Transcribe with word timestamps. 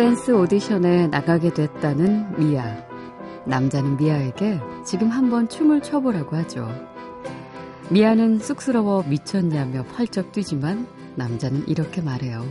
댄스 0.00 0.30
오디션에 0.30 1.08
나가게 1.08 1.52
됐다는 1.52 2.38
미아. 2.38 2.86
남자는 3.44 3.98
미아에게 3.98 4.58
지금 4.82 5.10
한번 5.10 5.46
춤을 5.46 5.82
춰보라고 5.82 6.36
하죠. 6.36 6.66
미아는 7.90 8.38
쑥스러워 8.38 9.04
미쳤냐며 9.06 9.84
펄쩍 9.94 10.32
뛰지만 10.32 10.86
남자는 11.16 11.68
이렇게 11.68 12.00
말해요. 12.00 12.46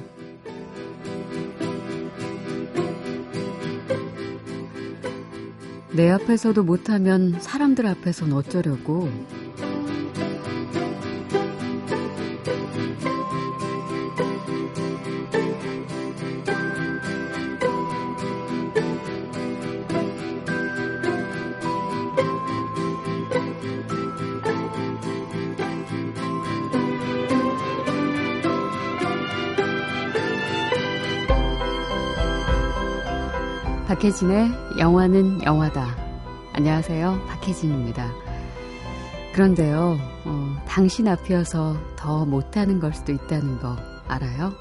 내 5.91 6.11
앞에서도 6.11 6.63
못하면 6.63 7.35
사람들 7.39 7.87
앞에선 7.87 8.31
어쩌려고. 8.31 9.09
박혜진의 33.89 34.51
영화는 34.77 35.43
영화다. 35.43 35.97
안녕하세요. 36.53 37.25
박혜진입니다. 37.27 38.11
그런데요, 39.33 39.97
어, 40.25 40.63
당신 40.67 41.07
앞이어서 41.07 41.75
더 41.95 42.23
못하는 42.23 42.79
걸 42.79 42.93
수도 42.93 43.11
있다는 43.13 43.57
거 43.57 43.75
알아요? 44.07 44.53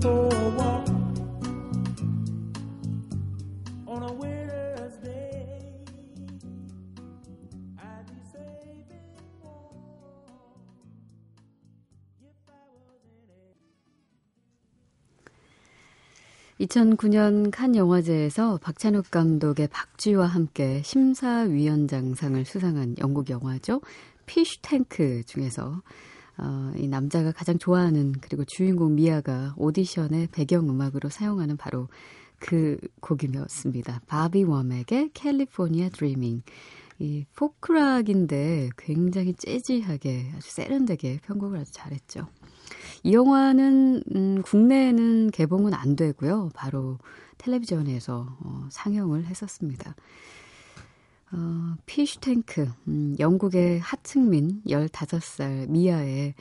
For 0.00 0.57
2009년 16.60 17.50
칸 17.52 17.76
영화제에서 17.76 18.58
박찬욱 18.58 19.10
감독의 19.10 19.68
박쥐와 19.68 20.26
함께 20.26 20.82
심사위원장상을 20.84 22.44
수상한 22.44 22.96
영국 22.98 23.30
영화죠. 23.30 23.80
피쉬 24.26 24.60
탱크 24.60 25.22
중에서 25.24 25.80
어, 26.36 26.72
이 26.76 26.88
남자가 26.88 27.32
가장 27.32 27.58
좋아하는 27.58 28.12
그리고 28.20 28.44
주인공 28.44 28.96
미아가 28.96 29.54
오디션의 29.56 30.28
배경음악으로 30.32 31.08
사용하는 31.08 31.56
바로 31.56 31.88
그 32.40 32.78
곡이었습니다. 33.00 34.02
바비 34.06 34.44
웜에게 34.44 35.10
캘리포니아 35.14 35.88
드리밍. 35.90 36.42
이 37.00 37.24
포크락인데 37.36 38.70
굉장히 38.76 39.32
재즈하게 39.34 40.32
아주 40.36 40.50
세련되게 40.50 41.20
편곡을 41.22 41.60
아주 41.60 41.70
잘했죠. 41.72 42.26
이 43.04 43.12
영화는 43.12 44.02
음, 44.14 44.42
국내에는 44.42 45.30
개봉은 45.30 45.74
안 45.74 45.96
되고요. 45.96 46.50
바로 46.54 46.98
텔레비전에서 47.38 48.36
어, 48.40 48.68
상영을 48.70 49.26
했었습니다. 49.26 49.94
어, 51.32 51.76
피쉬탱크, 51.86 52.68
음, 52.88 53.14
영국의 53.18 53.80
하층민 53.80 54.62
15살 54.66 55.68
미아의 55.68 56.34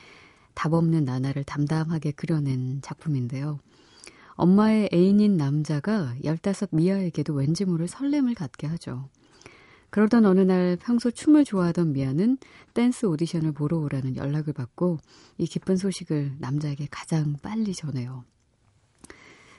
답 0.53 0.73
없는 0.73 1.05
나날을 1.05 1.43
담담하게 1.43 2.11
그려낸 2.11 2.81
작품인데요. 2.81 3.59
엄마의 4.31 4.89
애인인 4.93 5.37
남자가 5.37 6.15
15 6.23 6.67
미아에게도 6.71 7.33
왠지 7.33 7.65
모를 7.65 7.87
설렘을 7.87 8.33
갖게 8.35 8.65
하죠. 8.67 9.09
그러던 9.89 10.25
어느 10.25 10.41
날 10.41 10.77
평소 10.79 11.09
춤을 11.11 11.45
좋아하던 11.45 11.93
미아는 11.93 12.37
댄스 12.73 13.05
오디션을 13.05 13.53
보러 13.53 13.77
오라는 13.77 14.15
연락을 14.15 14.53
받고 14.53 14.99
이 15.37 15.45
기쁜 15.45 15.77
소식을 15.77 16.35
남자에게 16.39 16.87
가장 16.91 17.37
빨리 17.41 17.73
전해요. 17.73 18.25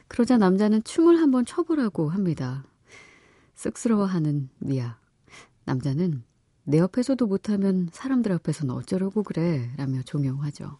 그러자 0.06 0.38
남자는 0.38 0.84
춤을 0.84 1.20
한번 1.20 1.44
춰보라고 1.44 2.10
합니다. 2.10 2.64
쑥스러워하는 3.54 4.48
미아. 4.58 4.98
남자는 5.64 6.22
내 6.64 6.78
옆에서도 6.78 7.26
못하면 7.26 7.88
사람들 7.92 8.30
앞에서는 8.32 8.74
어쩌려고 8.74 9.22
그래 9.22 9.70
라며 9.76 10.02
종용하죠. 10.02 10.78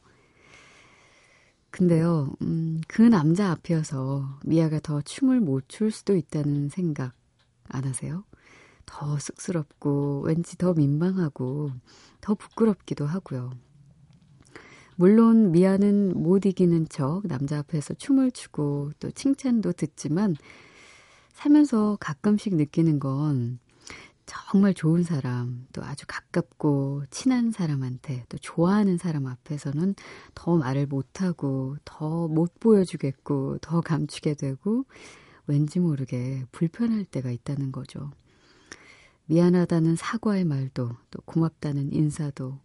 근데요, 1.71 2.33
음, 2.43 2.81
그 2.89 3.03
남자 3.03 3.51
앞이어서 3.51 4.41
미아가 4.45 4.81
더 4.81 5.01
춤을 5.03 5.41
못 5.41 5.69
출 5.69 5.91
수도 5.91 6.17
있다는 6.17 6.69
생각 6.69 7.15
안 7.69 7.85
하세요? 7.85 8.25
더 8.89 9.19
쑥스럽고 9.19 10.23
왠지 10.27 10.57
더 10.57 10.73
민망하고 10.75 11.71
더 12.21 12.35
부끄럽기도 12.35 13.07
하고요. 13.07 13.53
물론 14.97 15.53
미아는 15.53 16.21
못 16.21 16.45
이기는 16.47 16.89
척 16.89 17.23
남자 17.27 17.59
앞에서 17.59 17.95
춤을 17.95 18.33
추고 18.33 18.91
또 18.99 19.11
칭찬도 19.13 19.73
듣지만 19.73 20.35
살면서 21.35 21.99
가끔씩 22.01 22.57
느끼는 22.57 22.99
건 22.99 23.61
정말 24.27 24.75
좋은 24.75 25.03
사람, 25.05 25.67
또 25.73 25.83
아주 25.85 26.05
가깝고 26.07 27.05
친한 27.11 27.51
사람한테 27.51 28.25
또 28.29 28.37
좋아하는 28.39 28.99
사람 28.99 29.27
앞에서는 29.27 29.95
더 30.35 30.57
말을 30.57 30.87
못하고 30.87 31.77
더 31.85 32.29
못 32.29 32.59
보여주겠고 32.61 33.59
더 33.59 33.81
감추게 33.81 34.35
되고 34.35 34.85
왠지 35.47 35.81
모르게 35.81 36.45
불편할 36.53 37.05
때가 37.05 37.31
있다는 37.31 37.73
거죠. 37.73 38.11
미안하다는 39.29 39.97
사과의 39.97 40.45
말도 40.45 40.91
또 41.11 41.23
고맙다는 41.25 41.93
인사도 41.93 42.59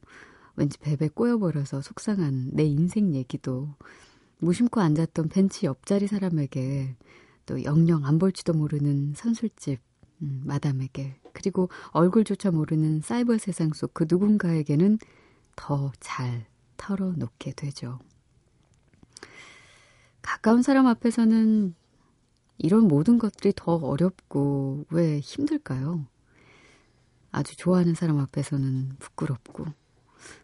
왠지 0.56 0.78
베베 0.79 1.09
꼬여버려서 1.09 1.81
속상한 1.81 2.50
내 2.53 2.63
인생 2.63 3.13
얘기도 3.16 3.69
무심코 4.40 4.81
앉았던 4.81 5.29
벤치 5.29 5.66
옆자리 5.66 6.07
사람에게 6.07 6.96
또 7.46 7.63
영영 7.63 8.06
안 8.06 8.19
볼지도 8.19 8.53
모르는 8.53 9.13
선술집 9.16 9.79
음, 10.22 10.41
마담에게 10.46 11.19
그리고 11.34 11.69
얼굴조차 11.91 12.51
모르는 12.51 13.01
사이버 13.01 13.38
세상 13.38 13.74
속 13.74 13.94
그 13.94 14.06
누군가에게는 14.09 15.00
더 15.56 15.91
잘 16.00 16.45
털어놓게 16.78 17.53
되죠. 17.53 18.00
가까운 20.22 20.62
사람 20.62 20.88
앞에서는 20.88 21.75
이런 22.57 22.88
모든 22.88 23.18
것들이 23.18 23.53
더 23.56 23.75
어렵고 23.75 24.86
왜 24.89 25.19
힘들까요? 25.19 26.06
아주 27.33 27.57
좋아하는 27.57 27.95
사람 27.95 28.19
앞에서는 28.19 28.94
부끄럽고 29.00 29.65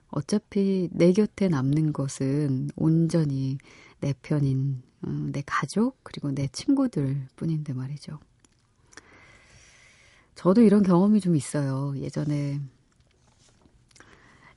어차피 0.10 0.90
내 0.92 1.14
곁에 1.14 1.48
남는 1.48 1.94
것은 1.94 2.72
온전히 2.76 3.60
내 4.00 4.14
편인 4.24 4.82
어, 5.04 5.10
내 5.32 5.44
가족 5.46 6.04
그리고 6.04 6.32
내 6.32 6.48
친구들 6.48 7.28
뿐인데 7.36 7.74
말이죠. 7.74 8.20
저도 10.34 10.62
이런 10.62 10.82
경험이 10.82 11.22
좀 11.22 11.36
있어요. 11.36 11.94
예전에 11.98 12.60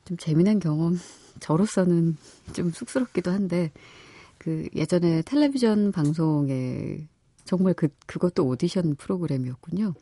좀 0.06 0.16
재미난 0.16 0.58
경험 0.58 0.98
저로서는 1.38 2.16
좀 2.54 2.70
쑥스럽기도 2.70 3.30
한데 3.30 3.70
그 4.38 4.68
예전에 4.74 5.20
텔레비전 5.22 5.92
방송에 5.92 7.06
정말 7.44 7.74
그 7.74 7.88
그것도 8.06 8.46
오디션 8.46 8.94
프로그램이었군요. 8.96 9.92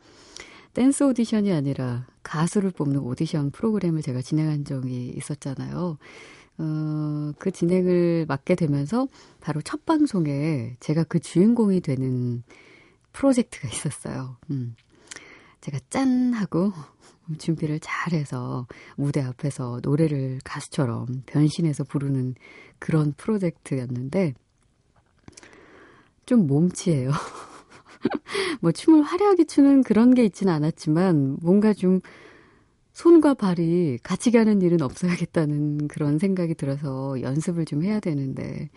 댄스 0.73 1.03
오디션이 1.03 1.51
아니라 1.51 2.07
가수를 2.23 2.71
뽑는 2.71 2.99
오디션 2.99 3.51
프로그램을 3.51 4.01
제가 4.01 4.21
진행한 4.21 4.63
적이 4.63 5.13
있었잖아요. 5.17 5.97
어, 6.57 7.31
그 7.39 7.51
진행을 7.51 8.25
맡게 8.27 8.55
되면서 8.55 9.07
바로 9.39 9.61
첫 9.61 9.85
방송에 9.85 10.75
제가 10.79 11.03
그 11.03 11.19
주인공이 11.19 11.81
되는 11.81 12.43
프로젝트가 13.11 13.67
있었어요. 13.67 14.37
음. 14.49 14.75
제가 15.61 15.79
짠! 15.89 16.33
하고 16.33 16.71
준비를 17.37 17.79
잘 17.81 18.13
해서 18.13 18.67
무대 18.95 19.21
앞에서 19.21 19.79
노래를 19.83 20.39
가수처럼 20.43 21.23
변신해서 21.25 21.83
부르는 21.83 22.35
그런 22.79 23.13
프로젝트였는데 23.13 24.33
좀 26.25 26.47
몸치예요. 26.47 27.11
뭐 28.61 28.71
춤을 28.71 29.03
화려하게 29.03 29.45
추는 29.45 29.83
그런 29.83 30.13
게 30.13 30.23
있지는 30.25 30.53
않았지만 30.53 31.37
뭔가 31.41 31.73
좀 31.73 32.01
손과 32.93 33.35
발이 33.35 33.99
같이 34.03 34.31
가는 34.31 34.61
일은 34.61 34.81
없어야겠다는 34.81 35.87
그런 35.87 36.19
생각이 36.19 36.55
들어서 36.55 37.21
연습을 37.21 37.65
좀 37.65 37.83
해야 37.83 37.99
되는데 37.99 38.69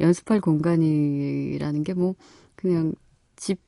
연습할 0.00 0.40
공간이라는 0.40 1.82
게 1.84 1.94
뭐 1.94 2.14
그냥 2.56 2.94
집 3.36 3.60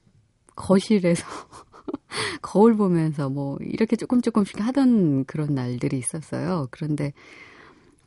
거실에서 0.56 1.24
거울 2.42 2.76
보면서 2.76 3.28
뭐 3.28 3.58
이렇게 3.60 3.96
조금 3.96 4.20
조금씩 4.22 4.60
하던 4.60 5.24
그런 5.26 5.54
날들이 5.54 5.98
있었어요. 5.98 6.68
그런데 6.70 7.12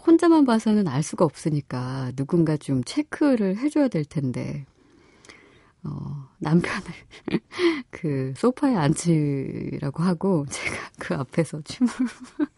혼자만 0.05 0.45
봐서는 0.45 0.87
알 0.87 1.03
수가 1.03 1.25
없으니까 1.25 2.11
누군가 2.15 2.57
좀 2.57 2.83
체크를 2.83 3.57
해줘야 3.57 3.87
될 3.89 4.05
텐데, 4.05 4.65
어, 5.83 6.27
남편을 6.39 6.91
그 7.89 8.33
소파에 8.35 8.75
앉으라고 8.75 10.03
하고 10.03 10.45
제가 10.49 10.75
그 10.99 11.15
앞에서 11.15 11.61
춤을. 11.61 11.91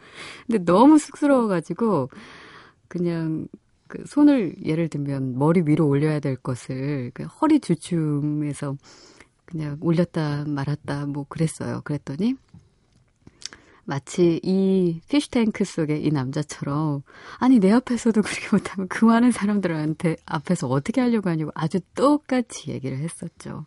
근데 0.48 0.64
너무 0.66 0.98
쑥스러워가지고 0.98 2.10
그냥 2.88 3.48
그 3.88 4.04
손을 4.08 4.56
예를 4.64 4.88
들면 4.88 5.38
머리 5.38 5.62
위로 5.66 5.88
올려야 5.88 6.20
될 6.20 6.36
것을 6.36 7.12
그 7.14 7.24
허리 7.24 7.60
주춤해서 7.60 8.78
그냥 9.46 9.78
올렸다 9.82 10.46
말았다 10.48 11.06
뭐 11.08 11.26
그랬어요. 11.28 11.82
그랬더니 11.84 12.36
마치 13.86 14.40
이 14.44 15.02
피쉬탱크 15.10 15.66
속의 15.66 16.04
이 16.04 16.12
남자처럼 16.12 17.04
아니 17.40 17.60
내 17.60 17.72
앞에서도 17.72 18.22
그렇게 18.22 18.50
못하면 18.52 18.88
그 18.88 19.06
많은 19.06 19.32
사람들한테 19.32 20.18
앞에서 20.26 20.68
어떻게 20.68 21.02
하려고 21.02 21.30
하냐고 21.30 21.52
아주 21.56 21.80
똑같이 21.96 22.72
얘기를 22.72 22.98
했었죠. 23.00 23.66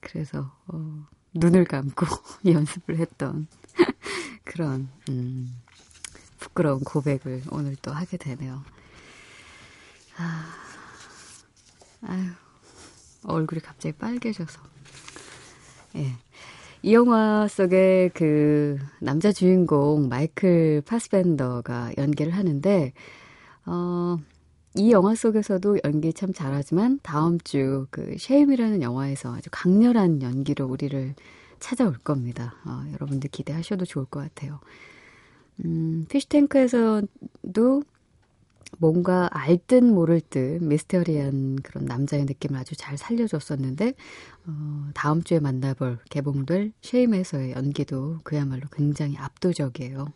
그래서 0.00 0.52
어, 0.68 1.06
눈을 1.34 1.64
감고 1.64 2.06
연습을 2.46 2.98
했던 2.98 3.48
그런 4.44 4.88
음, 5.08 5.54
부끄러운 6.38 6.80
고백을 6.84 7.42
오늘 7.50 7.76
또 7.76 7.92
하게 7.92 8.16
되네요. 8.16 8.62
아, 10.18 10.46
아유, 12.02 12.30
얼굴이 13.24 13.60
갑자기 13.60 13.94
빨개져서. 13.96 14.60
예. 15.96 16.16
이 16.82 16.92
영화 16.94 17.48
속에 17.48 18.10
그 18.14 18.78
남자 19.00 19.32
주인공 19.32 20.08
마이클 20.08 20.82
파스벤더가 20.86 21.92
연기를 21.98 22.32
하는데, 22.32 22.92
어, 23.66 24.18
이 24.76 24.92
영화 24.92 25.14
속에서도 25.14 25.78
연기 25.84 26.12
참 26.12 26.32
잘하지만 26.32 27.00
다음 27.02 27.38
주 27.40 27.86
그 27.90 28.16
쉐임이라는 28.18 28.82
영화에서 28.82 29.34
아주 29.34 29.48
강렬한 29.52 30.22
연기로 30.22 30.66
우리를 30.66 31.14
찾아올 31.60 31.94
겁니다. 31.98 32.54
어, 32.66 32.84
여러분들 32.92 33.30
기대하셔도 33.30 33.84
좋을 33.86 34.04
것 34.06 34.20
같아요. 34.20 34.60
음, 35.64 36.04
Fish 36.08 36.58
Tank에서도 36.58 37.82
뭔가 38.78 39.28
알듯 39.32 39.84
모를 39.84 40.20
듯 40.20 40.62
미스터리한 40.62 41.56
그런 41.62 41.86
남자의 41.86 42.24
느낌을 42.24 42.58
아주 42.58 42.76
잘 42.76 42.98
살려줬었는데 42.98 43.94
어, 44.46 44.90
다음 44.94 45.22
주에 45.22 45.40
만나볼 45.40 45.98
개봉될 46.10 46.72
Shame에서의 46.82 47.52
연기도 47.52 48.20
그야말로 48.22 48.62
굉장히 48.72 49.16
압도적이에요. 49.16 50.06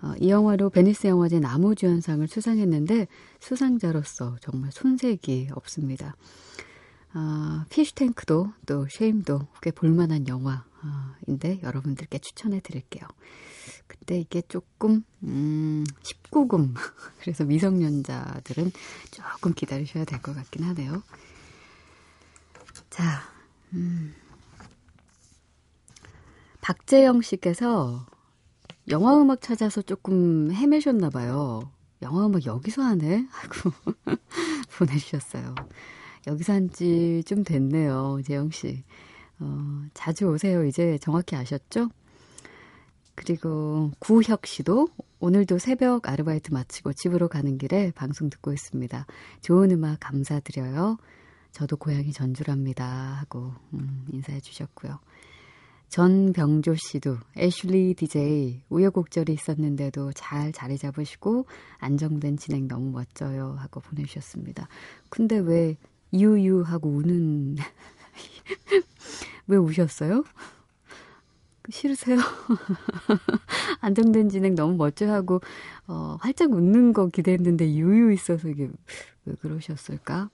어, 0.00 0.14
이 0.20 0.30
영화로 0.30 0.70
베니스 0.70 1.06
영화제 1.06 1.40
남우주연상을 1.40 2.26
수상했는데 2.28 3.08
수상자로서 3.40 4.36
정말 4.40 4.70
손색이 4.70 5.48
없습니다. 5.54 6.14
어, 7.14 7.64
피쉬탱크도 7.70 8.52
또 8.66 8.86
쉐임도 8.88 9.40
꽤 9.62 9.70
볼만한 9.70 10.28
영화 10.28 10.64
인데 11.26 11.60
여러분들께 11.62 12.18
추천해 12.18 12.60
드릴게요. 12.60 13.06
그때 13.86 14.18
이게 14.18 14.42
조금 14.48 15.02
음 15.22 15.84
19금 16.02 16.74
그래서 17.20 17.44
미성년자들은 17.44 18.72
조금 19.10 19.54
기다리셔야 19.54 20.04
될 20.04 20.20
것 20.22 20.34
같긴 20.34 20.64
하네요. 20.64 21.02
자, 22.90 23.22
음. 23.74 24.14
박재영 26.60 27.22
씨께서 27.22 28.06
영화 28.90 29.20
음악 29.20 29.40
찾아서 29.40 29.82
조금 29.82 30.50
헤매셨나 30.52 31.10
봐요. 31.10 31.70
영화 32.02 32.26
음악 32.26 32.46
여기서 32.46 32.82
하네 32.82 33.26
하고 33.30 33.72
보내주셨어요. 34.78 35.54
여기서 36.26 36.52
한 36.52 36.68
지 36.70 37.22
좀 37.26 37.42
됐네요, 37.44 38.20
재영 38.24 38.50
씨. 38.50 38.84
어, 39.40 39.86
자주 39.94 40.26
오세요. 40.26 40.64
이제 40.64 40.98
정확히 40.98 41.36
아셨죠? 41.36 41.90
그리고 43.14 43.90
구혁 43.98 44.46
씨도 44.46 44.88
오늘도 45.20 45.58
새벽 45.58 46.08
아르바이트 46.08 46.52
마치고 46.52 46.92
집으로 46.92 47.28
가는 47.28 47.58
길에 47.58 47.90
방송 47.92 48.30
듣고 48.30 48.52
있습니다. 48.52 49.06
좋은 49.40 49.70
음악 49.72 49.98
감사드려요. 50.00 50.98
저도 51.50 51.76
고향이 51.76 52.12
전주랍니다. 52.12 52.84
하고 53.20 53.52
음, 53.74 54.06
인사해 54.12 54.40
주셨고요. 54.40 55.00
전병조 55.88 56.74
씨도 56.76 57.16
애슐리 57.36 57.94
DJ 57.94 58.62
우여곡절이 58.68 59.32
있었는데도 59.32 60.12
잘 60.12 60.52
자리 60.52 60.76
잡으시고 60.76 61.46
안정된 61.78 62.36
진행 62.36 62.68
너무 62.68 62.90
멋져요 62.90 63.56
하고 63.58 63.80
보내주셨습니다. 63.80 64.68
근데 65.08 65.38
왜 65.38 65.76
유유하고 66.12 66.88
우는 66.88 67.56
왜 69.48 69.56
우셨어요? 69.56 70.24
싫으세요? 71.70 72.18
안정된 73.80 74.28
진행 74.30 74.54
너무 74.54 74.76
멋져하고 74.76 75.40
어, 75.86 76.16
활짝 76.20 76.52
웃는 76.52 76.92
거 76.92 77.08
기대했는데 77.08 77.74
유유 77.74 78.12
있어서 78.12 78.48
이게 78.48 78.70
왜 79.24 79.34
그러셨을까? 79.40 80.30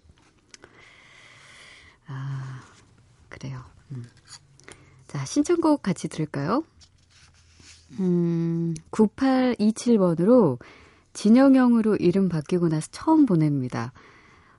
아 2.06 2.60
그래요. 3.28 3.64
음. 3.90 4.04
자 5.08 5.24
신청곡 5.24 5.82
같이 5.82 6.08
들을까요? 6.08 6.62
음 8.00 8.74
9827번으로 8.90 10.58
진영형으로 11.12 11.96
이름 11.96 12.28
바뀌고 12.28 12.68
나서 12.68 12.88
처음 12.90 13.26
보냅니다. 13.26 13.92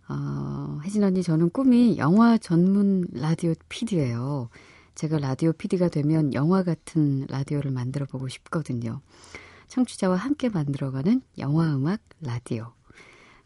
어, 0.08 0.80
혜진 0.84 1.04
언니 1.04 1.24
저는 1.24 1.50
꿈이 1.50 1.98
영화 1.98 2.38
전문 2.38 3.06
라디오 3.12 3.54
PD예요. 3.70 4.50
제가 4.94 5.18
라디오 5.20 5.52
PD가 5.52 5.90
되면 5.90 6.34
영화 6.34 6.64
같은 6.64 7.26
라디오를 7.28 7.72
만들어 7.72 8.06
보고 8.06 8.28
싶거든요. 8.28 9.02
청취자와 9.68 10.16
함께 10.16 10.50
만들어가는 10.50 11.22
영화 11.40 11.76
음악 11.76 12.02
라디오. 12.22 12.74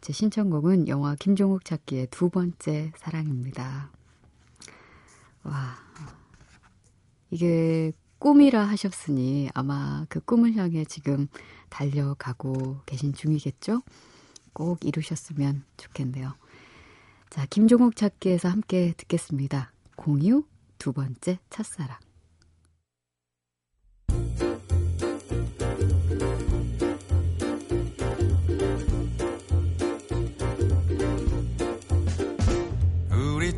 제 0.00 0.12
신청곡은 0.12 0.88
영화 0.88 1.14
김종욱 1.14 1.64
찾기의 1.64 2.08
두 2.10 2.28
번째 2.28 2.92
사랑입니다. 2.96 3.90
와. 5.42 5.76
이게 7.30 7.92
꿈이라 8.18 8.62
하셨으니 8.62 9.48
아마 9.54 10.04
그 10.08 10.20
꿈을 10.20 10.54
향해 10.54 10.84
지금 10.84 11.26
달려가고 11.70 12.80
계신 12.84 13.14
중이겠죠? 13.14 13.82
꼭 14.52 14.84
이루셨으면 14.84 15.64
좋겠네요. 15.78 16.34
자, 17.30 17.46
김종욱 17.48 17.96
찾기에서 17.96 18.48
함께 18.48 18.92
듣겠습니다. 18.96 19.72
공유 19.96 20.44
두 20.78 20.92
번째 20.92 21.38
첫사랑. 21.48 21.96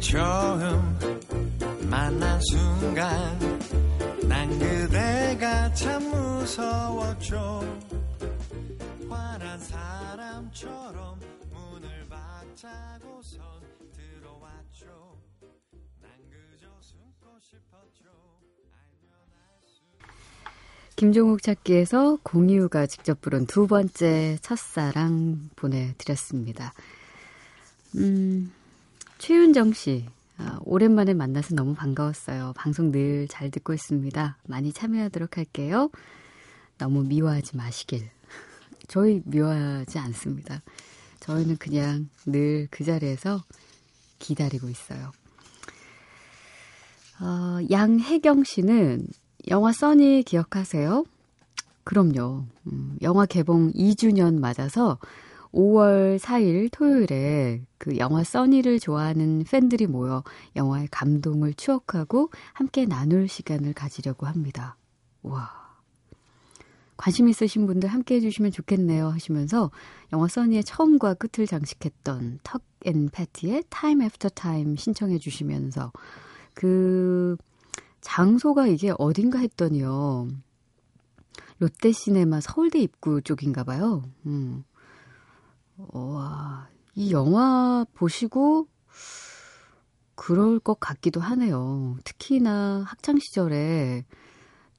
처음 0.02 0.98
만난 1.88 2.38
순간 2.40 3.38
난 4.28 4.58
그대가 4.58 5.72
참 5.72 6.02
무서웠죠 6.10 7.78
화난 9.08 9.58
사람처럼 9.58 11.01
문을 12.52 12.56
박차고선 12.56 13.62
김종욱 20.96 21.42
찾기에서 21.42 22.18
공유가 22.22 22.86
직접 22.86 23.20
부른 23.20 23.46
두 23.46 23.66
번째 23.66 24.38
첫사랑 24.42 25.50
보내드렸습니다. 25.56 26.74
음, 27.96 28.52
최윤정 29.18 29.72
씨. 29.72 30.06
아, 30.38 30.60
오랜만에 30.64 31.14
만나서 31.14 31.54
너무 31.54 31.74
반가웠어요. 31.74 32.52
방송 32.56 32.90
늘 32.92 33.26
잘 33.28 33.50
듣고 33.50 33.72
있습니다. 33.72 34.36
많이 34.46 34.72
참여하도록 34.72 35.36
할게요. 35.38 35.90
너무 36.78 37.02
미워하지 37.04 37.56
마시길. 37.56 38.08
저희 38.88 39.22
미워하지 39.24 39.98
않습니다. 39.98 40.62
저희는 41.22 41.56
그냥 41.58 42.08
늘 42.26 42.66
그 42.70 42.84
자리에서 42.84 43.42
기다리고 44.18 44.68
있어요. 44.68 45.12
어, 47.20 47.58
양혜경 47.70 48.44
씨는 48.44 49.06
영화 49.48 49.72
써니 49.72 50.24
기억하세요? 50.24 51.04
그럼요. 51.84 52.44
음, 52.66 52.96
영화 53.02 53.26
개봉 53.26 53.72
2주년 53.72 54.38
맞아서 54.38 54.98
5월 55.52 56.18
4일 56.18 56.70
토요일에 56.72 57.62
그 57.78 57.98
영화 57.98 58.24
써니를 58.24 58.80
좋아하는 58.80 59.44
팬들이 59.44 59.86
모여 59.86 60.24
영화의 60.56 60.88
감동을 60.90 61.54
추억하고 61.54 62.30
함께 62.54 62.86
나눌 62.86 63.28
시간을 63.28 63.74
가지려고 63.74 64.26
합니다. 64.26 64.76
와. 65.22 65.61
관심 67.02 67.28
있으신 67.28 67.66
분들 67.66 67.88
함께 67.88 68.14
해주시면 68.16 68.52
좋겠네요 68.52 69.08
하시면서 69.08 69.72
영화 70.12 70.28
써니의 70.28 70.62
처음과 70.62 71.14
끝을 71.14 71.46
장식했던 71.46 72.38
Tuck & 72.44 72.62
Patti의 72.84 73.64
Time 73.68 74.02
After 74.02 74.30
Time 74.30 74.76
신청해 74.76 75.18
주시면서 75.18 75.92
그 76.54 77.36
장소가 78.00 78.66
이게 78.66 78.92
어딘가 78.98 79.38
했더니요. 79.38 80.28
롯데 81.58 81.92
시네마 81.92 82.40
서울대 82.40 82.80
입구 82.80 83.22
쪽인가 83.22 83.62
봐요. 83.62 84.02
음. 84.26 84.64
와, 85.76 86.68
이 86.94 87.12
영화 87.12 87.86
보시고 87.94 88.66
그럴 90.14 90.58
것 90.58 90.80
같기도 90.80 91.20
하네요. 91.20 91.96
특히나 92.04 92.84
학창 92.86 93.18
시절에 93.18 94.04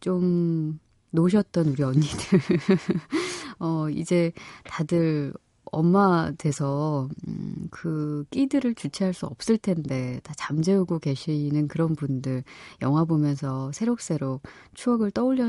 좀 0.02 0.80
노셨던 1.14 1.68
우리 1.68 1.84
언니들. 1.84 2.40
어, 3.60 3.90
이제 3.90 4.32
다들 4.66 5.34
엄마 5.66 6.32
돼서 6.38 7.10
음, 7.28 7.68
그 7.72 8.26
끼들을 8.30 8.76
주체할 8.76 9.14
수 9.14 9.26
없을 9.26 9.58
텐데 9.58 10.20
다 10.24 10.34
잠재우고 10.38 11.00
계시는 11.00 11.68
그런 11.68 11.96
분들 11.96 12.44
영화 12.82 13.06
보면서 13.06 13.72
새록새록 13.72 14.44
추억을 14.74 15.12
떠올려 15.12 15.46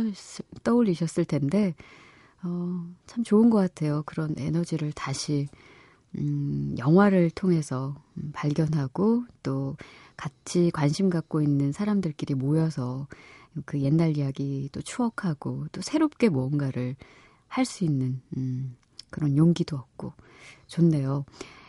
떠올리셨을 0.63 1.25
텐데 1.25 1.75
어, 2.43 2.87
참 3.07 3.25
좋은 3.25 3.51
것 3.51 3.59
같아요. 3.59 4.03
그런 4.07 4.35
에너지를 4.39 4.93
다시 4.93 5.49
음, 6.17 6.75
영화를 6.79 7.31
통해서 7.31 7.95
음, 8.17 8.31
발견하고 8.33 9.25
또 9.43 9.77
같이 10.17 10.71
관심 10.73 11.11
갖고 11.11 11.43
있는 11.43 11.73
사람들끼리 11.73 12.35
모여서 12.35 13.09
그 13.65 13.81
옛날 13.81 14.17
이야기 14.17 14.69
또 14.73 14.83
추억하고 14.83 15.67
또 15.73 15.81
새롭게 15.81 16.29
뭔가를 16.29 16.97
할 17.49 17.65
수 17.65 17.85
있는 17.85 18.21
음, 18.37 18.77
그런 19.11 19.37
용기도 19.37 19.77
얻고 19.77 20.13
좋네요. 20.67 21.25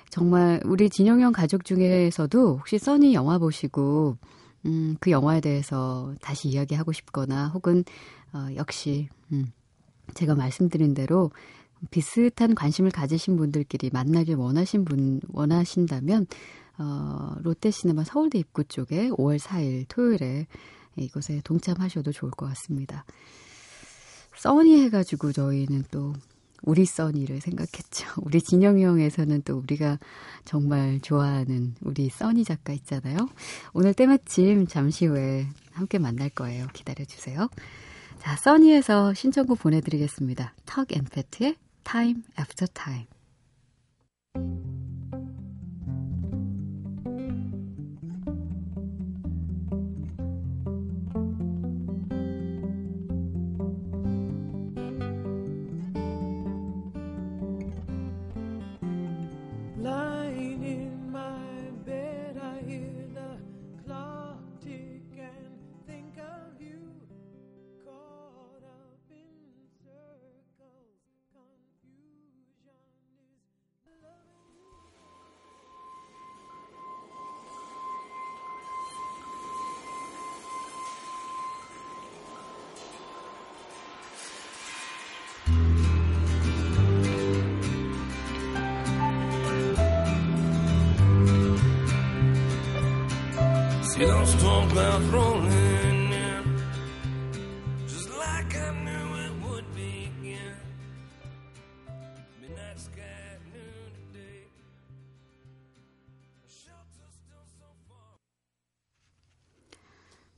정말 0.09 0.61
우리 0.65 0.89
진영형 0.89 1.31
가족 1.31 1.65
중에서도 1.65 2.57
혹시 2.57 2.79
써니 2.79 3.13
영화 3.13 3.37
보시고 3.37 4.17
음, 4.65 4.95
그 4.99 5.11
영화에 5.11 5.41
대해서 5.41 6.15
다시 6.21 6.49
이야기하고 6.49 6.91
싶거나 6.91 7.49
혹은 7.49 7.83
어, 8.33 8.47
역시 8.55 9.09
음, 9.31 9.45
제가 10.15 10.33
말씀드린 10.35 10.93
대로 10.95 11.31
비슷한 11.91 12.55
관심을 12.55 12.89
가지신 12.89 13.35
분들끼리 13.35 13.91
만나길 13.91 14.35
원하신 14.35 14.85
분 14.85 15.21
원하신다면 15.27 16.25
어, 16.79 17.35
롯데시네마 17.41 18.05
서울대 18.05 18.39
입구 18.39 18.63
쪽에 18.63 19.09
5월 19.09 19.37
4일 19.37 19.85
토요일에 19.87 20.47
이곳에 20.97 21.41
동참하셔도 21.43 22.11
좋을 22.11 22.31
것 22.31 22.47
같습니다. 22.47 23.05
써니 24.37 24.83
해가지고 24.83 25.31
저희는 25.31 25.85
또 25.91 26.13
우리 26.61 26.85
써니를 26.85 27.41
생각했죠. 27.41 28.07
우리 28.23 28.41
진영형에서는 28.41 29.43
또 29.43 29.57
우리가 29.57 29.99
정말 30.43 30.99
좋아하는 30.99 31.75
우리 31.81 32.09
써니 32.09 32.43
작가 32.43 32.73
있잖아요. 32.73 33.17
오늘 33.73 33.93
때마침 33.93 34.67
잠시 34.67 35.05
후에 35.05 35.47
함께 35.71 35.99
만날 35.99 36.29
거예요. 36.29 36.67
기다려주세요. 36.73 37.49
자, 38.19 38.35
써니에서 38.37 39.13
신청곡 39.13 39.59
보내드리겠습니다. 39.59 40.53
Tuck & 40.65 40.93
Patti의 40.93 41.55
Time 41.83 42.23
After 42.39 42.67
Time. 42.73 43.05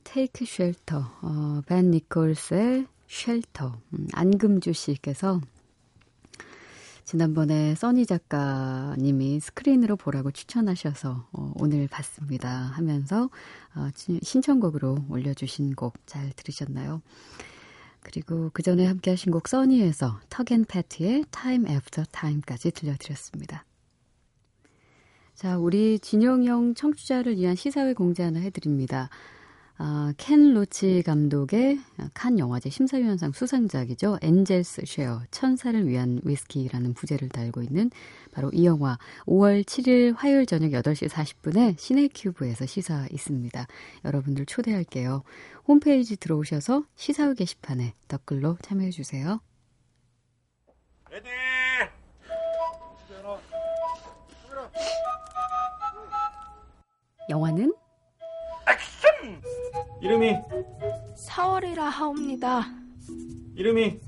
Take 0.04 0.46
Shelter, 0.46 1.04
어, 1.22 1.62
벤 1.66 1.90
니콜스의 1.90 2.86
Shelter. 3.08 3.72
음, 3.92 4.06
안금주 4.12 4.72
씨께서 4.72 5.40
지난번에 7.08 7.74
써니 7.74 8.04
작가님이 8.04 9.40
스크린으로 9.40 9.96
보라고 9.96 10.30
추천하셔서 10.30 11.26
어, 11.32 11.52
오늘 11.56 11.88
봤습니다 11.88 12.50
하면서 12.50 13.30
어, 13.74 13.88
신청곡으로 13.94 15.06
올려주신 15.08 15.74
곡 15.74 15.94
잘 16.04 16.30
들으셨나요? 16.36 17.00
그리고 18.00 18.50
그 18.52 18.62
전에 18.62 18.86
함께 18.86 19.12
하신 19.12 19.32
곡 19.32 19.48
써니에서 19.48 20.20
턱앤 20.28 20.66
패트의 20.66 21.24
Time 21.30 21.70
After 21.70 22.06
Time까지 22.12 22.72
들려드렸습니다. 22.72 23.64
자, 25.34 25.56
우리 25.56 25.98
진영형 26.00 26.74
청취자를 26.74 27.38
위한 27.38 27.54
시사회 27.54 27.94
공지 27.94 28.20
하나 28.20 28.38
해드립니다. 28.38 29.08
아, 29.80 30.12
켄 30.16 30.54
로치 30.54 31.04
감독의 31.04 31.78
칸 32.12 32.36
영화제 32.40 32.68
심사위원상 32.68 33.30
수상작이죠. 33.30 34.18
엔젤스 34.22 34.82
쉐어, 34.84 35.22
천사를 35.30 35.86
위한 35.86 36.20
위스키라는 36.24 36.94
부제를 36.94 37.28
달고 37.28 37.62
있는 37.62 37.92
바로 38.32 38.50
이 38.52 38.66
영화 38.66 38.98
5월 39.26 39.62
7일 39.62 40.16
화요일 40.16 40.46
저녁 40.46 40.70
8시 40.70 41.08
40분에 41.08 41.78
시네큐브에서 41.78 42.66
시사 42.66 43.06
있습니다. 43.12 43.66
여러분들 44.04 44.46
초대할게요. 44.46 45.22
홈페이지 45.68 46.16
들어오셔서 46.16 46.82
시사회 46.96 47.34
게시판에 47.34 47.94
댓글로 48.08 48.56
참여해주세요. 48.62 49.40
레디! 51.10 51.28
영화는 57.30 57.72
액션! 58.66 59.57
이름이 60.00 60.36
4월이라 61.28 61.78
하옵니다. 61.78 62.66
이름이 63.56 63.98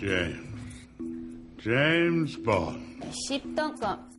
제임스 0.00 0.42
제임스 1.62 2.42
본 2.42 3.00
십덩검 3.10 4.10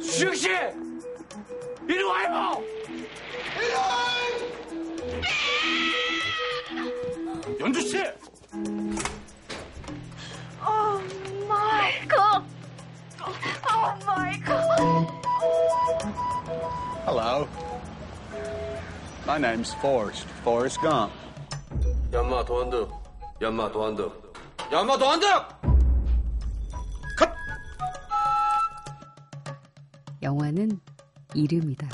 수영 0.00 0.34
씨 0.34 0.48
이리 1.88 2.02
와요. 2.02 2.62
연주 7.60 7.80
씨. 7.82 7.98
오 10.60 11.46
마이 11.48 12.08
갓. 12.08 12.42
오 13.20 14.04
마이 14.06 14.40
갓. 14.40 14.80
Hello. 17.06 17.69
My 19.30 19.38
name's 19.38 19.72
Forrest. 19.74 20.26
Forrest 20.42 20.80
Gump. 20.80 21.12
얌마 22.12 22.44
도안득. 22.44 22.90
얌마 23.40 23.70
도안득. 23.70 24.34
얌마 24.72 24.98
도안득! 24.98 25.28
컷! 27.16 27.30
영화는 30.20 30.80
이름이다. 31.32 31.88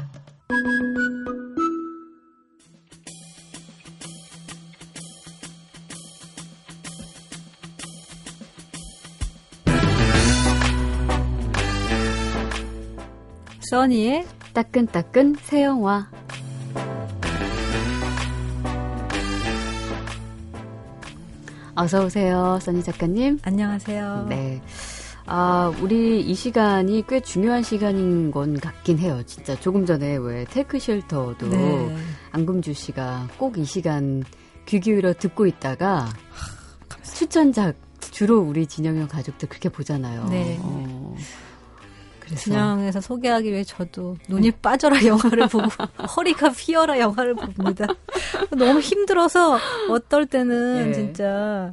써니의 13.70 14.26
따끈따끈 14.54 15.34
새 15.42 15.64
영화 15.64 16.10
어서 21.76 22.04
오세요, 22.04 22.58
써니 22.62 22.82
작가님. 22.82 23.38
안녕하세요. 23.42 24.26
네. 24.28 24.62
아, 25.26 25.72
우리 25.82 26.20
이 26.20 26.34
시간이 26.34 27.04
꽤 27.08 27.20
중요한 27.20 27.62
시간인 27.62 28.30
건 28.30 28.58
같긴 28.58 28.98
해요. 28.98 29.22
진짜 29.26 29.58
조금 29.60 29.84
전에 29.84 30.16
왜 30.16 30.44
테크 30.48 30.78
쉘터도 30.78 31.48
네. 31.48 31.96
안금주 32.32 32.72
씨가 32.72 33.28
꼭 33.38 33.58
이 33.58 33.64
시간 33.64 34.22
귀 34.66 34.80
기울여 34.80 35.14
듣고 35.14 35.46
있다가 35.46 36.08
추천작 37.02 37.74
주로 38.00 38.40
우리 38.40 38.66
진영형 38.66 39.08
가족들 39.08 39.48
그렇게 39.48 39.68
보잖아요. 39.68 40.28
네. 40.28 40.58
어, 40.60 41.14
그래서 42.26 42.42
진영에서 42.42 43.00
소개하기 43.00 43.52
위해 43.52 43.62
저도 43.64 44.16
눈이 44.28 44.50
빠져라 44.50 45.04
영화를 45.04 45.46
보고 45.48 45.64
허리가 46.16 46.48
휘어라 46.48 46.98
영화를 46.98 47.34
봅니다. 47.34 47.86
너무 48.50 48.80
힘들어서 48.80 49.58
어떨 49.88 50.26
때는 50.26 50.88
예. 50.88 50.92
진짜 50.92 51.72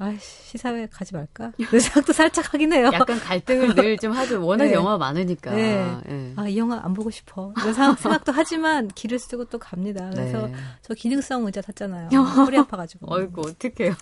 아이씨 0.00 0.48
시사회 0.50 0.86
가지 0.86 1.12
말까? 1.14 1.52
그 1.70 1.80
생각도 1.80 2.12
살짝 2.12 2.52
하긴 2.54 2.72
해요. 2.72 2.90
약간 2.92 3.18
갈등을 3.18 3.74
늘 3.74 3.98
좀 3.98 4.12
하죠. 4.12 4.44
워낙 4.46 4.64
네. 4.66 4.72
영화 4.72 4.96
많으니까. 4.96 5.50
네. 5.54 5.84
예. 6.08 6.32
아, 6.36 6.46
이 6.46 6.56
영화 6.56 6.80
안 6.84 6.94
보고 6.94 7.10
싶어. 7.10 7.52
이런 7.58 7.74
생각- 7.74 7.98
생각도 7.98 8.30
하지만 8.32 8.86
길을 8.88 9.18
쓰고 9.18 9.46
또 9.46 9.58
갑니다. 9.58 10.08
그래서 10.14 10.46
네. 10.46 10.54
저 10.82 10.94
기능성 10.94 11.44
의자 11.46 11.60
샀잖아요. 11.62 12.08
허리 12.16 12.58
아파가지고. 12.58 13.12
어이구, 13.12 13.40
어떡해요. 13.40 13.94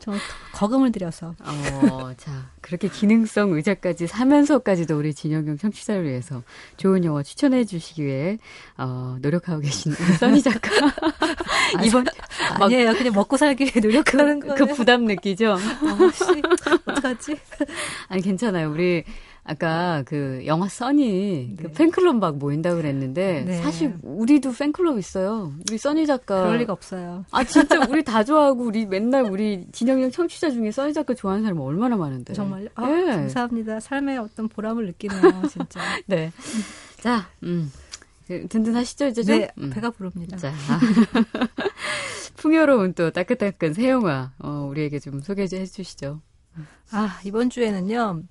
저 0.00 0.12
거금을 0.54 0.90
들여서. 0.92 1.34
어, 1.44 2.12
자, 2.16 2.50
그렇게 2.62 2.88
기능성 2.88 3.52
의자까지 3.52 4.06
사면서까지도 4.06 4.96
우리 4.98 5.12
진영경 5.12 5.58
청취자를 5.58 6.04
위해서 6.04 6.42
좋은 6.78 7.04
영화 7.04 7.22
추천해 7.22 7.64
주시기 7.64 8.04
위해, 8.06 8.38
어, 8.78 9.18
노력하고 9.20 9.60
계신 9.60 9.92
써니 10.18 10.40
작가. 10.42 10.70
이번, 11.84 12.04
막 12.58 12.62
아니에요. 12.62 12.92
그냥 12.94 13.12
먹고 13.12 13.36
살기 13.36 13.64
위해 13.64 13.80
노력하는 13.80 14.40
거예요. 14.40 14.54
그 14.54 14.66
부담 14.66 15.04
느끼 15.04 15.25
죠? 15.34 15.52
어, 15.52 16.10
씨, 16.12 16.42
어떡하지? 16.86 17.36
아니, 18.08 18.22
괜찮아요. 18.22 18.70
우리, 18.70 19.02
아까 19.48 20.02
그 20.06 20.42
영화 20.44 20.68
써니 20.68 21.54
그 21.56 21.62
네. 21.68 21.72
팬클럽 21.72 22.16
막 22.16 22.36
모인다고 22.36 22.76
그랬는데, 22.76 23.44
네. 23.46 23.56
사실 23.62 23.94
우리도 24.02 24.52
팬클럽 24.52 24.98
있어요. 24.98 25.52
우리 25.68 25.78
써니 25.78 26.06
작가. 26.06 26.42
그럴 26.42 26.58
리가 26.58 26.72
없어요. 26.72 27.24
아, 27.30 27.44
진짜 27.44 27.78
우리 27.88 28.02
다 28.04 28.24
좋아하고, 28.24 28.64
우리 28.64 28.86
맨날 28.86 29.22
우리 29.22 29.64
진영형 29.72 30.10
청취자 30.10 30.50
중에 30.50 30.70
써니 30.70 30.92
작가 30.92 31.14
좋아하는 31.14 31.44
사람 31.44 31.60
얼마나 31.60 31.96
많은데. 31.96 32.34
정말요? 32.34 32.68
아, 32.74 32.90
예. 32.90 33.06
감사합니다. 33.06 33.80
삶의 33.80 34.18
어떤 34.18 34.48
보람을 34.48 34.86
느끼네요, 34.86 35.42
진짜. 35.48 35.80
네. 36.06 36.32
자, 36.98 37.28
음. 37.44 37.70
그 38.26 38.48
든든하시죠, 38.48 39.06
이제 39.06 39.22
좀? 39.22 39.38
네, 39.38 39.48
음. 39.58 39.70
배가 39.70 39.90
부릅니다. 39.90 40.36
자. 40.36 40.52
풍요로운 42.36 42.94
또 42.94 43.10
따끈따끈 43.10 43.74
새 43.74 43.88
영화, 43.88 44.32
어, 44.38 44.66
우리에게 44.70 44.98
좀 44.98 45.20
소개 45.20 45.46
좀 45.46 45.60
해주시죠. 45.60 46.20
아, 46.90 47.20
이번 47.24 47.50
주에는요, 47.50 47.98
하, 47.98 48.22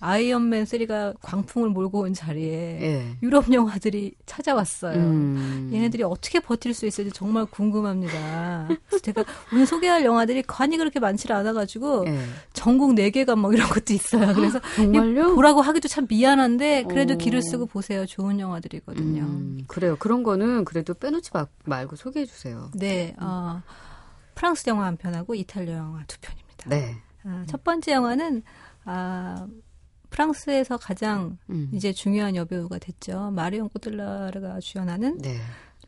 아이언맨 0.00 0.64
3가 0.64 1.14
광풍을 1.22 1.70
몰고 1.70 2.00
온 2.00 2.12
자리에 2.12 2.78
예. 2.82 3.16
유럽 3.22 3.52
영화들이 3.52 4.14
찾아왔어요. 4.26 4.96
음. 4.96 5.70
얘네들이 5.72 6.02
어떻게 6.02 6.40
버틸 6.40 6.74
수 6.74 6.86
있을지 6.86 7.12
정말 7.12 7.46
궁금합니다. 7.46 8.68
제가 9.02 9.24
오늘 9.52 9.64
소개할 9.64 10.04
영화들이 10.04 10.42
관이 10.42 10.76
그렇게 10.76 10.98
많지 10.98 11.32
않아가지고 11.32 12.06
예. 12.08 12.18
전국 12.52 12.94
4개가 12.94 13.38
뭐 13.38 13.52
이런 13.52 13.68
것도 13.68 13.92
있어요. 13.92 14.34
그래서 14.34 14.60
정말요? 14.74 15.36
보라고 15.36 15.60
하기도 15.62 15.86
참 15.86 16.06
미안한데 16.08 16.84
그래도 16.88 17.14
어. 17.14 17.16
길을 17.16 17.40
쓰고 17.42 17.66
보세요. 17.66 18.04
좋은 18.04 18.40
영화들이거든요. 18.40 19.22
음, 19.22 19.64
그래요. 19.68 19.94
그런 20.00 20.24
거는 20.24 20.64
그래도 20.64 20.94
빼놓지 20.94 21.30
마, 21.32 21.46
말고 21.64 21.94
소개해 21.94 22.26
주세요. 22.26 22.70
네, 22.74 23.14
어, 23.20 23.62
프랑스 24.34 24.68
영화 24.68 24.86
한 24.86 24.96
편하고 24.96 25.36
이탈리아 25.36 25.76
영화 25.76 26.02
두 26.08 26.18
편입니다. 26.20 26.68
네. 26.68 26.96
아, 27.24 27.44
첫 27.46 27.62
번째 27.62 27.92
영화는 27.92 28.42
아, 28.84 29.46
프랑스에서 30.10 30.76
가장 30.76 31.38
음. 31.50 31.70
이제 31.72 31.92
중요한 31.92 32.36
여배우가 32.36 32.78
됐죠. 32.78 33.30
마리온 33.30 33.68
코틀라르가 33.70 34.60
주연하는 34.60 35.18
네. 35.18 35.38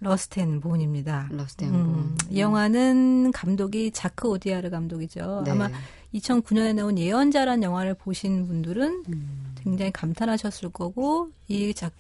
Rust 0.00 0.35
and 0.35 0.60
Bone입니다. 0.60 1.28
Rust 1.30 1.64
and 1.64 1.74
음, 1.74 1.92
Bone. 1.92 2.18
이 2.30 2.40
영화는 2.40 3.33
감독이 3.33 3.90
자크 3.92 4.28
오디아르 4.28 4.70
감독이죠. 4.70 5.42
네. 5.44 5.50
아마 5.52 5.70
2009년에 6.14 6.74
나온 6.74 6.98
예언자란 6.98 7.62
영화를 7.62 7.94
보신 7.94 8.46
분들은 8.46 9.04
음. 9.09 9.54
굉장히 9.57 9.92
감탄하셨을 9.92 10.70
거고 10.70 11.30
이 11.48 11.72
작, 11.74 11.92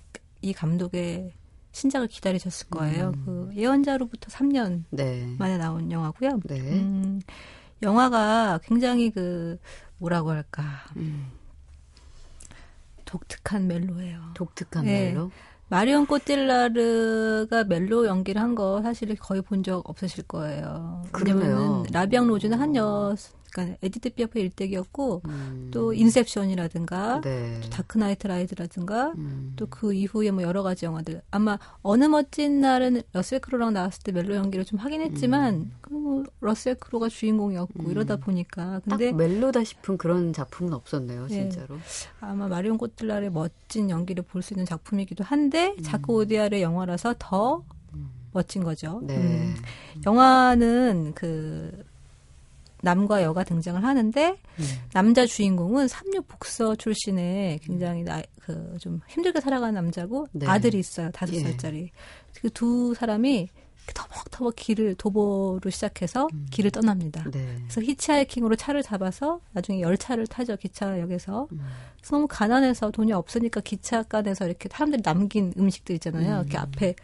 이 0.42 0.52
감독의 0.52 1.32
신작을 1.72 2.08
기다리셨을 2.08 2.68
거예요. 2.68 3.12
음. 3.16 3.22
그 3.24 3.50
예언자로부터 3.56 4.28
3년 4.28 4.84
네. 4.90 5.34
만에 5.38 5.56
나온 5.58 5.90
영화고요. 5.90 6.40
네. 6.44 6.60
음, 6.60 7.20
영화가 7.84 8.60
굉장히 8.64 9.10
그 9.10 9.58
뭐라고 9.98 10.30
할까 10.30 10.62
음. 10.96 11.30
독특한 13.04 13.66
멜로예요. 13.68 14.20
독특한 14.34 14.84
네. 14.84 15.12
멜로. 15.12 15.30
마리온 15.68 16.06
꼬틸라르가 16.06 17.64
멜로 17.64 18.06
연기를 18.06 18.40
한 18.40 18.54
거 18.54 18.82
사실 18.82 19.14
거의 19.16 19.40
본 19.42 19.62
적 19.62 19.88
없으실 19.88 20.24
거예요. 20.24 21.02
왜냐면은 21.24 21.84
La 21.92 22.02
Vie 22.02 22.16
en 22.16 22.26
Rose는 22.26 22.58
한 22.60 22.76
여, 22.76 23.14
그러니까 23.54 23.76
에디트 23.82 24.10
피아프 24.10 24.38
일대기였고 24.40 25.22
음. 25.26 25.68
또 25.72 25.92
Inception이라든가 25.92 27.20
네. 27.22 27.60
또 27.62 27.70
Dark 27.70 27.92
Knight 27.92 28.26
Rises라든가 28.26 29.12
음. 29.16 29.52
또 29.54 29.74
그 29.74 29.94
이후에 29.94 30.32
뭐 30.32 30.42
여러 30.42 30.64
가지 30.64 30.86
영화들 30.86 31.22
아마 31.30 31.58
어느 31.82 32.04
멋진 32.04 32.60
날은 32.60 33.02
러셀 33.12 33.38
크로랑 33.40 33.72
나왔을 33.72 34.02
때 34.02 34.10
멜로 34.10 34.34
연기를 34.34 34.64
좀 34.64 34.80
하긴 34.80 35.02
했지만 35.02 35.70
그 35.80 36.24
러셀 36.40 36.74
크로가 36.74 37.08
주인공이었고 37.08 37.84
음. 37.84 37.90
이러다 37.90 38.16
보니까 38.16 38.80
딱 38.88 38.96
근데 38.98 39.12
멜로다 39.12 39.62
싶은 39.62 39.96
그런 39.98 40.32
작품은 40.32 40.72
없었네요, 40.72 41.26
예. 41.30 41.34
진짜로. 41.34 41.78
아마 42.20 42.48
마리온 42.48 42.76
코틀라의 42.76 43.30
멋진 43.30 43.88
연기를 43.88 44.24
볼 44.24 44.42
수 44.42 44.52
있는 44.52 44.66
작품이기도 44.66 45.24
한데 45.24 45.74
자크 45.82 46.12
오디아르의 46.12 46.60
영화라서 46.60 47.14
더 47.18 47.64
멋진 48.32 48.62
거죠. 48.64 49.00
네. 49.04 49.16
음. 49.16 49.54
영화는 50.04 51.12
그 51.14 51.82
남과 52.84 53.22
여가 53.22 53.42
등장을 53.44 53.82
하는데 53.82 54.28
음. 54.30 54.64
남자 54.92 55.26
주인공은 55.26 55.88
삼류 55.88 56.22
복서 56.22 56.76
출신의 56.76 57.58
굉장히 57.60 58.04
그 58.40 58.74
좀 58.80 59.00
힘들게 59.08 59.40
살아가는 59.40 59.74
남자고 59.74 60.26
네. 60.32 60.46
아들이 60.46 60.78
있어요 60.78 61.10
다섯 61.10 61.34
예. 61.34 61.40
살짜리 61.40 61.90
그두 62.40 62.94
사람이 62.94 63.48
터벅터벅 63.94 64.56
길을 64.56 64.94
도보로 64.94 65.68
시작해서 65.68 66.26
길을 66.50 66.70
떠납니다. 66.70 67.22
네. 67.30 67.58
그래서 67.68 67.82
히치하이킹으로 67.82 68.56
차를 68.56 68.82
잡아서 68.82 69.40
나중에 69.52 69.80
열차를 69.80 70.26
타죠 70.26 70.56
기차역에서 70.56 71.48
음. 71.52 71.60
그래서 71.98 72.16
너무 72.16 72.26
가난해서 72.26 72.90
돈이 72.92 73.12
없으니까 73.12 73.60
기차간에서 73.60 74.46
이렇게 74.46 74.70
사람들이 74.70 75.02
남긴 75.02 75.52
음식들 75.58 75.94
있잖아요. 75.96 76.40
이렇게 76.40 76.56
앞에 76.56 76.94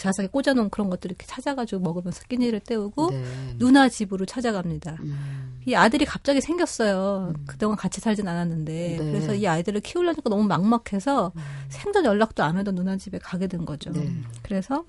앞 0.00 0.02
좌석에 0.02 0.28
꽂아놓은 0.28 0.70
그런 0.70 0.88
것들 0.88 1.10
이렇게 1.10 1.26
찾아가지고 1.26 1.82
먹으면서 1.82 2.24
끼니를 2.24 2.60
때우고 2.60 3.10
네. 3.10 3.24
누나 3.58 3.88
집으로 3.88 4.24
찾아갑니다. 4.24 4.96
음. 5.00 5.60
이 5.66 5.74
아들이 5.74 6.06
갑자기 6.06 6.40
생겼어요. 6.40 7.34
그동안 7.46 7.76
같이 7.76 8.00
살진 8.00 8.26
않았는데. 8.26 8.72
네. 8.72 8.96
그래서 8.96 9.34
이 9.34 9.46
아이들을 9.46 9.82
키우려니까 9.82 10.30
너무 10.30 10.44
막막해서 10.44 11.32
생전 11.68 12.06
연락도 12.06 12.42
안 12.42 12.56
하던 12.56 12.74
누나 12.74 12.96
집에 12.96 13.18
가게 13.18 13.46
된 13.46 13.66
거죠. 13.66 13.92
네. 13.92 14.10
그래서 14.42 14.84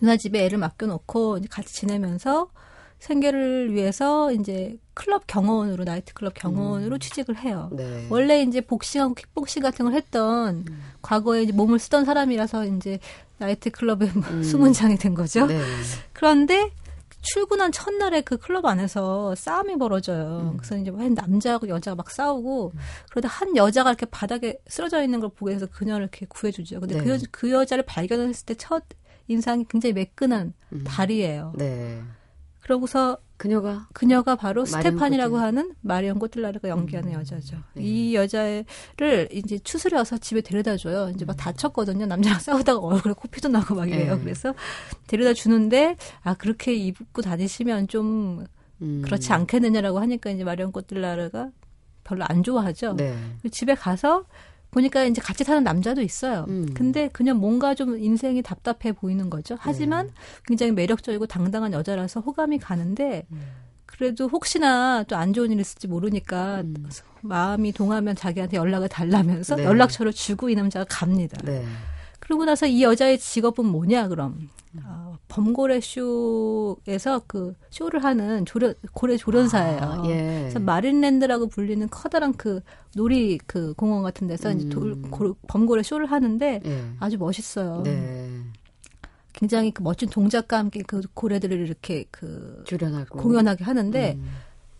누나 0.00 0.16
집에 0.16 0.44
애를 0.44 0.58
맡겨놓고 0.58 1.40
같이 1.50 1.74
지내면서 1.74 2.48
생계를 3.02 3.74
위해서 3.74 4.30
이제 4.32 4.78
클럽 4.94 5.26
경호원으로 5.26 5.82
나이트 5.82 6.14
클럽 6.14 6.34
경호원으로 6.34 6.98
취직을 6.98 7.36
해요. 7.38 7.68
네. 7.72 8.06
원래 8.10 8.42
이제 8.42 8.60
복싱하고 8.60 9.14
킥복싱 9.14 9.60
같은 9.62 9.86
걸 9.86 9.94
했던 9.94 10.64
과거에 11.02 11.42
이제 11.42 11.52
몸을 11.52 11.80
쓰던 11.80 12.04
사람이라서 12.04 12.66
이제 12.66 13.00
나이트 13.38 13.70
클럽에 13.70 14.08
수문장이 14.44 14.96
된 14.98 15.14
거죠. 15.14 15.46
네. 15.46 15.60
그런데 16.12 16.70
출근한 17.22 17.72
첫날에 17.72 18.20
그 18.20 18.36
클럽 18.36 18.66
안에서 18.66 19.34
싸움이 19.34 19.78
벌어져요. 19.78 20.54
그래서 20.58 20.76
이제 20.76 20.90
한 20.90 21.14
남자하고 21.14 21.68
여자가 21.68 21.96
막 21.96 22.08
싸우고 22.08 22.72
그러다 23.10 23.28
한 23.28 23.56
여자가 23.56 23.90
이렇게 23.90 24.06
바닥에 24.06 24.58
쓰러져 24.68 25.02
있는 25.02 25.18
걸 25.18 25.30
보게 25.34 25.54
해서 25.54 25.66
그녀를 25.66 26.04
이렇게 26.04 26.26
구해주죠. 26.28 26.78
근데 26.78 26.98
네. 26.98 27.04
그, 27.04 27.10
여, 27.10 27.18
그 27.32 27.50
여자를 27.50 27.84
발견했을 27.84 28.46
때 28.46 28.54
첫 28.54 28.84
인상이 29.28 29.64
굉장히 29.68 29.92
매끈한 29.92 30.52
다리예요. 30.84 31.52
네. 31.56 32.02
그러고서 32.62 33.18
그녀가 33.36 33.88
그녀가 33.92 34.36
바로 34.36 34.64
스테파니라고 34.64 35.36
하는 35.36 35.74
마리온 35.80 36.20
코틀라르가 36.20 36.68
연기하는 36.68 37.12
여자죠. 37.12 37.56
네. 37.74 37.82
이 37.82 38.14
여자를 38.14 39.28
이제 39.32 39.58
추스려서 39.58 40.18
집에 40.18 40.40
데려다 40.40 40.76
줘요. 40.76 41.10
이제 41.12 41.24
막 41.24 41.36
다쳤거든요. 41.36 42.06
남자랑 42.06 42.38
싸우다가 42.40 42.78
얼굴에 42.78 43.14
코피도 43.14 43.48
나고 43.48 43.74
막 43.74 43.88
이래요. 43.88 44.14
네. 44.16 44.22
그래서 44.22 44.54
데려다 45.08 45.34
주는데 45.34 45.96
아 46.22 46.34
그렇게 46.34 46.72
입고 46.74 47.22
다니시면 47.22 47.88
좀 47.88 48.46
음. 48.80 49.02
그렇지 49.04 49.32
않겠느냐라고 49.32 49.98
하니까 49.98 50.30
이제 50.30 50.44
마리온 50.44 50.70
코틀라르가 50.70 51.50
별로 52.04 52.24
안 52.28 52.44
좋아하죠. 52.44 52.94
네. 52.94 53.16
그 53.42 53.50
집에 53.50 53.74
가서 53.74 54.24
보니까 54.72 55.04
이제 55.04 55.20
같이 55.20 55.44
사는 55.44 55.62
남자도 55.62 56.02
있어요. 56.02 56.46
음. 56.48 56.66
근데 56.74 57.08
그냥 57.12 57.38
뭔가 57.38 57.74
좀 57.74 57.96
인생이 57.96 58.42
답답해 58.42 58.92
보이는 58.92 59.30
거죠. 59.30 59.56
하지만 59.60 60.06
네. 60.06 60.12
굉장히 60.46 60.72
매력적이고 60.72 61.26
당당한 61.26 61.72
여자라서 61.72 62.20
호감이 62.20 62.58
가는데 62.58 63.24
음. 63.30 63.42
그래도 63.86 64.26
혹시나 64.28 65.04
또 65.04 65.16
안 65.16 65.34
좋은 65.34 65.52
일 65.52 65.60
있을지 65.60 65.86
모르니까 65.86 66.62
마음이 67.20 67.72
동하면 67.72 68.16
자기한테 68.16 68.56
연락을 68.56 68.88
달라면서 68.88 69.56
음. 69.56 69.56
네. 69.58 69.64
연락처를 69.64 70.12
주고 70.12 70.48
이 70.48 70.54
남자가 70.54 70.86
갑니다. 70.88 71.36
네. 71.44 71.64
그러고 72.22 72.44
나서 72.44 72.66
이 72.66 72.84
여자의 72.84 73.18
직업은 73.18 73.66
뭐냐 73.66 74.06
그럼 74.06 74.48
어, 74.84 75.18
범고래 75.26 75.80
쇼에서 75.80 77.22
그 77.26 77.54
쇼를 77.70 78.04
하는 78.04 78.46
조련 78.46 78.74
고래 78.92 79.16
조련사예요. 79.16 79.80
아, 79.82 80.04
예. 80.06 80.38
그래서 80.42 80.60
마린랜드라고 80.60 81.48
불리는 81.48 81.88
커다란 81.90 82.32
그 82.34 82.60
놀이 82.94 83.38
그 83.44 83.74
공원 83.74 84.04
같은 84.04 84.28
데서 84.28 84.52
이제 84.52 84.68
돌, 84.68 84.92
음. 84.92 85.10
고, 85.10 85.36
범고래 85.48 85.82
쇼를 85.82 86.06
하는데 86.06 86.60
예. 86.64 86.84
아주 87.00 87.18
멋있어요. 87.18 87.82
네. 87.82 88.30
굉장히 89.32 89.72
그 89.72 89.82
멋진 89.82 90.08
동작과 90.08 90.58
함께 90.58 90.82
그 90.86 91.02
고래들을 91.12 91.58
이렇게 91.58 92.04
그 92.12 92.62
주련하고 92.64 93.18
공연하게 93.18 93.64
하는데 93.64 94.14
음. 94.16 94.30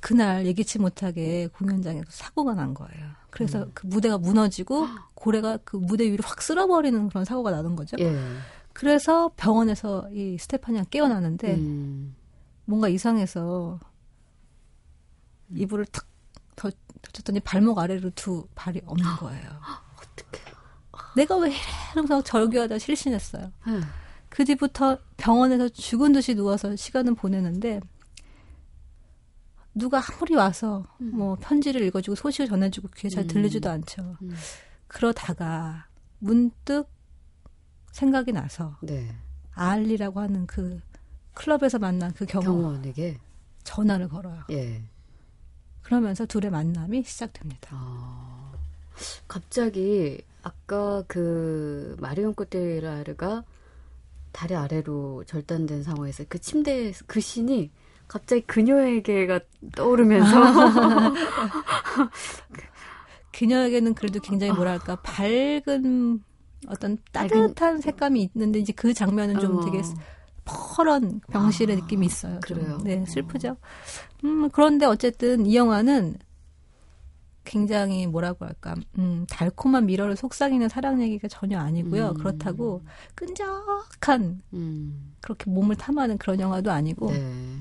그날 0.03 0.45
예기치 0.47 0.81
못하게 0.81 1.47
공연장에서 1.47 2.07
사고가 2.11 2.55
난 2.55 2.75
거예요. 2.75 3.07
그래서 3.31 3.69
그 3.73 3.87
무대가 3.87 4.19
무너지고 4.19 4.89
고래가 5.15 5.59
그 5.65 5.77
무대 5.77 6.05
위로 6.11 6.23
확 6.27 6.43
쓸어버리는 6.43 7.09
그런 7.09 7.25
사고가 7.25 7.53
나는 7.53 7.77
거죠. 7.77 7.97
예. 8.01 8.13
그래서 8.73 9.31
병원에서 9.37 10.09
이 10.13 10.37
스테파니가 10.39 10.87
깨어나는데 10.91 11.55
음. 11.55 12.17
뭔가 12.65 12.89
이상해서 12.89 13.79
이불을 15.55 15.87
탁 15.87 16.05
더- 16.57 16.71
덮쳤더니 17.03 17.39
발목 17.41 17.79
아래로 17.79 18.11
두 18.17 18.47
발이 18.57 18.83
없는 18.85 19.07
거예요. 19.17 19.51
어떡해. 19.97 20.45
내가 21.17 21.37
왜 21.37 21.51
이래? 21.51 21.59
이러면서 21.93 22.23
절규하다 22.23 22.79
실신했어요. 22.79 23.53
예. 23.69 23.81
그 24.29 24.45
뒤부터 24.45 24.99
병원에서 25.17 25.69
죽은 25.69 26.13
듯이 26.13 26.35
누워서 26.35 26.75
시간을 26.75 27.15
보내는데 27.15 27.81
누가 29.75 30.01
아무리 30.01 30.35
와서 30.35 30.85
뭐 30.99 31.37
편지를 31.37 31.83
읽어주고 31.83 32.15
소식을 32.15 32.49
전해주고 32.49 32.89
귀에 32.97 33.11
잘 33.11 33.27
들리지도 33.27 33.71
않죠. 33.71 34.17
음. 34.23 34.35
그러다가 34.87 35.87
문득 36.19 36.89
생각이 37.93 38.33
나서 38.33 38.77
네. 38.83 39.15
알리라고 39.53 40.21
하는 40.21 40.47
그 40.47 40.81
클럽에서 41.35 41.79
만난 41.79 42.13
그 42.13 42.27
경호 42.27 42.45
경호원 42.45 42.85
에게 42.87 43.19
전화를 43.65 44.09
걸어요. 44.09 44.43
예. 44.51 44.83
그러면서 45.83 46.27
둘의 46.27 46.51
만남이 46.51 47.05
시작됩니다. 47.05 47.71
아, 47.73 48.53
갑자기 49.27 50.23
아까 50.43 51.03
그 51.07 51.97
마리온 52.01 52.35
코테라르가 52.35 53.45
다리 54.33 54.55
아래로 54.55 55.25
절단된 55.27 55.83
상황에서 55.83 56.25
그 56.29 56.39
침대에서 56.39 57.05
그 57.07 57.21
신이 57.21 57.71
갑자기 58.13 58.43
그녀에게가 58.43 59.41
떠오르면서 59.75 60.29
그녀에게는 63.33 63.95
그래도 63.95 64.21
굉장히 64.21 64.53
뭐랄까 64.53 64.97
밝은 64.97 66.23
어떤 66.69 66.99
따뜻한 67.11 67.81
색감이 67.81 68.31
있는데 68.35 68.59
이제 68.59 68.75
그 68.75 68.93
장면은 68.93 69.41
좀 69.41 69.57
어. 69.57 69.65
되게 69.65 69.81
퍼런 70.45 71.23
병실의 71.31 71.77
아, 71.77 71.81
느낌이 71.81 72.05
있어요. 72.05 72.39
좀. 72.47 72.59
그래요? 72.59 72.79
네, 72.85 73.03
슬프죠. 73.07 73.57
음, 74.25 74.51
그런데 74.51 74.85
어쨌든 74.85 75.47
이 75.47 75.57
영화는 75.57 76.19
굉장히 77.45 78.07
뭐라고 78.07 78.45
할까, 78.45 78.75
음, 78.99 79.25
달콤한 79.31 79.87
미러를 79.87 80.17
속삭이는 80.17 80.69
사랑 80.69 81.01
얘기가 81.01 81.29
전혀 81.29 81.59
아니고요. 81.59 82.11
음. 82.11 82.15
그렇다고 82.15 82.83
끈적한 83.15 84.43
음, 84.53 85.15
그렇게 85.23 85.51
몸을 85.51 85.77
탐하는 85.77 86.19
그런 86.19 86.41
영화도 86.41 86.71
아니고 86.71 87.11
네. 87.11 87.57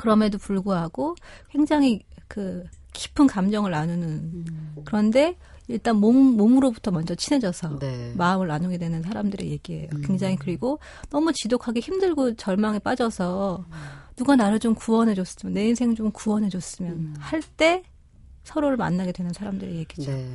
그럼에도 0.00 0.38
불구하고 0.38 1.14
굉장히 1.50 2.02
그 2.26 2.64
깊은 2.92 3.26
감정을 3.26 3.70
나누는 3.70 4.08
음, 4.08 4.74
그런데 4.84 5.36
일단 5.68 5.96
몸 5.96 6.16
몸으로부터 6.36 6.90
먼저 6.90 7.14
친해져서 7.14 7.78
네. 7.78 8.12
마음을 8.16 8.48
나누게 8.48 8.78
되는 8.78 9.02
사람들의 9.02 9.48
얘기예요. 9.50 9.88
음. 9.94 10.02
굉장히 10.04 10.36
그리고 10.36 10.80
너무 11.10 11.32
지독하게 11.32 11.80
힘들고 11.80 12.34
절망에 12.34 12.78
빠져서 12.80 13.64
누가 14.16 14.36
나를 14.36 14.58
좀 14.58 14.74
구원해 14.74 15.14
줬으면 15.14 15.54
내 15.54 15.68
인생 15.68 15.94
좀 15.94 16.10
구원해 16.10 16.48
줬으면 16.48 17.14
할 17.18 17.42
때 17.56 17.82
서로를 18.42 18.76
만나게 18.76 19.12
되는 19.12 19.32
사람들의 19.32 19.76
얘기죠. 19.76 20.10
네. 20.10 20.28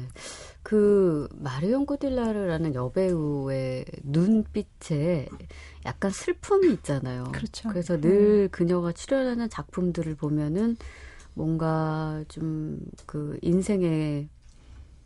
그 0.65 1.29
마리온 1.35 1.85
코딜라르라는 1.85 2.73
여배우의 2.73 3.85
눈빛에 4.03 5.29
약간 5.85 6.09
슬픔이 6.09 6.73
있잖아요. 6.73 7.25
그렇죠. 7.31 7.69
그래서 7.69 8.01
늘 8.01 8.49
그녀가 8.49 8.91
출연하는 8.91 9.47
작품들을 9.51 10.15
보면은 10.15 10.75
뭔가 11.35 12.23
좀 12.29 12.79
그 13.05 13.37
인생에 13.43 14.27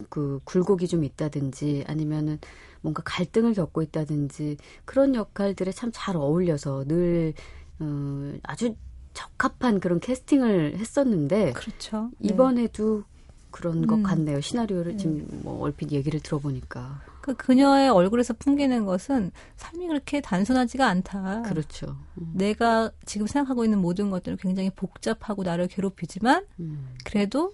그 0.07 0.39
굴곡이 0.45 0.87
좀 0.87 1.03
있다든지 1.03 1.83
아니면은 1.87 2.39
뭔가 2.81 3.03
갈등을 3.05 3.53
겪고 3.53 3.81
있다든지 3.81 4.55
그런 4.85 5.13
역할들에 5.13 5.73
참 5.73 5.91
잘 5.93 6.15
어울려서 6.15 6.85
늘 6.87 7.33
어, 7.79 8.33
아주 8.43 8.75
적합한 9.13 9.81
그런 9.81 9.99
캐스팅을 9.99 10.77
했었는데 10.77 11.51
그렇죠. 11.51 12.11
네. 12.19 12.29
이번에도 12.29 13.03
그런 13.51 13.87
것 13.87 13.95
음. 13.95 14.03
같네요. 14.03 14.41
시나리오를 14.41 14.97
지금 14.97 15.27
뭐 15.43 15.61
얼핏 15.61 15.91
얘기를 15.91 16.19
들어보니까 16.19 17.01
그 17.21 17.35
그녀의 17.35 17.89
얼굴에서 17.89 18.33
풍기는 18.33 18.85
것은 18.85 19.31
삶이 19.57 19.87
그렇게 19.87 20.21
단순하지가 20.21 20.87
않다. 20.87 21.43
그렇죠. 21.43 21.97
음, 22.17 22.31
내가 22.33 22.91
지금 23.05 23.27
생각하고 23.27 23.63
있는 23.63 23.79
모든 23.79 24.09
것들은 24.09 24.37
굉장히 24.37 24.69
복잡하고 24.69 25.43
나를 25.43 25.67
괴롭히지만 25.67 26.45
음. 26.59 26.89
그래도 27.03 27.53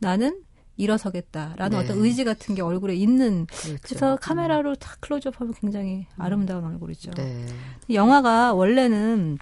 나는 0.00 0.42
일어서겠다라는 0.76 1.78
네. 1.78 1.84
어떤 1.84 1.98
의지 1.98 2.24
같은 2.24 2.54
게 2.54 2.62
얼굴에 2.62 2.94
있는 2.94 3.46
그렇죠. 3.46 3.78
그래서 3.82 4.16
카메라로 4.16 4.74
다 4.74 4.96
클로즈업하면 5.00 5.54
굉장히 5.54 6.06
아름다운 6.18 6.64
얼굴이죠. 6.64 7.12
네. 7.12 7.46
영화가 7.90 8.52
원래는 8.52 9.38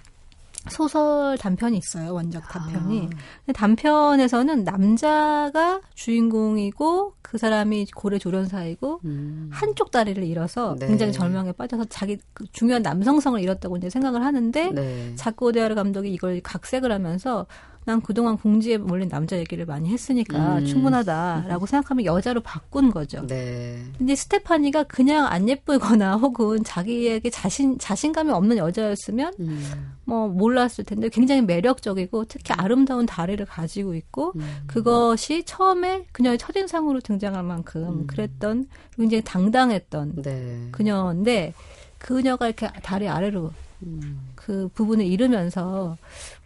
소설 0.69 1.37
단편이 1.37 1.77
있어요. 1.77 2.13
원작 2.13 2.47
단편이. 2.49 3.09
아. 3.47 3.51
단편에서는 3.53 4.63
남자가 4.63 5.81
주인공이고 5.93 7.13
그 7.21 7.37
사람이 7.37 7.87
고래 7.95 8.17
조련사이고 8.17 9.01
음. 9.05 9.49
한쪽 9.51 9.91
다리를 9.91 10.23
잃어서 10.23 10.75
네. 10.79 10.87
굉장히 10.87 11.11
절망에 11.11 11.51
빠져서 11.51 11.85
자기 11.85 12.17
그 12.33 12.45
중요한 12.51 12.81
남성성을 12.81 13.39
잃었다고 13.41 13.77
이제 13.77 13.89
생각을 13.89 14.23
하는데 14.23 14.71
네. 14.71 15.15
자크 15.15 15.45
오데아르 15.45 15.75
감독이 15.75 16.13
이걸 16.13 16.41
각색을 16.41 16.91
하면서 16.91 17.45
난 17.85 18.01
그동안 18.01 18.35
궁지에 18.35 18.77
몰린 18.77 19.07
남자 19.09 19.37
얘기를 19.37 19.65
많이 19.65 19.89
했으니까 19.89 20.57
음. 20.57 20.65
충분하다라고 20.65 21.67
생각하면 21.67 22.05
여자로 22.05 22.41
바꾼 22.41 22.89
거죠. 22.89 23.25
네. 23.27 23.79
근데 23.97 24.15
스테파니가 24.15 24.83
그냥 24.83 25.27
안 25.27 25.47
예쁘거나 25.47 26.15
혹은 26.17 26.63
자기에게 26.63 27.29
자신 27.29 27.77
자신감이 27.77 28.31
없는 28.31 28.57
여자였으면 28.57 29.33
음. 29.39 29.95
뭐 30.03 30.27
몰랐을 30.27 30.83
텐데 30.85 31.09
굉장히 31.09 31.43
매력적이고 31.43 32.25
특히 32.25 32.53
아름다운 32.57 33.05
다리를 33.05 33.45
가지고 33.45 33.93
있고 33.93 34.33
음. 34.35 34.63
그것이 34.65 35.43
처음에 35.45 36.05
그녀의 36.11 36.39
첫인상으로 36.39 37.01
등장할 37.01 37.43
만큼 37.43 38.07
그랬던 38.07 38.65
굉장히 38.95 39.23
당당했던 39.23 40.23
네. 40.23 40.69
그녀인데 40.71 41.53
그녀가 41.99 42.47
이렇게 42.47 42.67
다리 42.81 43.07
아래로 43.07 43.51
음. 43.85 44.29
그 44.35 44.67
부분을 44.69 45.05
잃으면서 45.05 45.97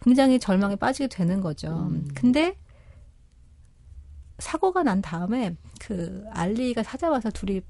굉장히 0.02 0.38
절망에 0.38 0.76
빠지게 0.76 1.08
되는 1.08 1.40
거죠. 1.40 1.88
음. 1.90 2.08
근데 2.14 2.56
사고가 4.38 4.82
난 4.82 5.02
다음에 5.02 5.56
그 5.80 6.24
알리가 6.30 6.82
찾아와서 6.82 7.30
둘이 7.30 7.62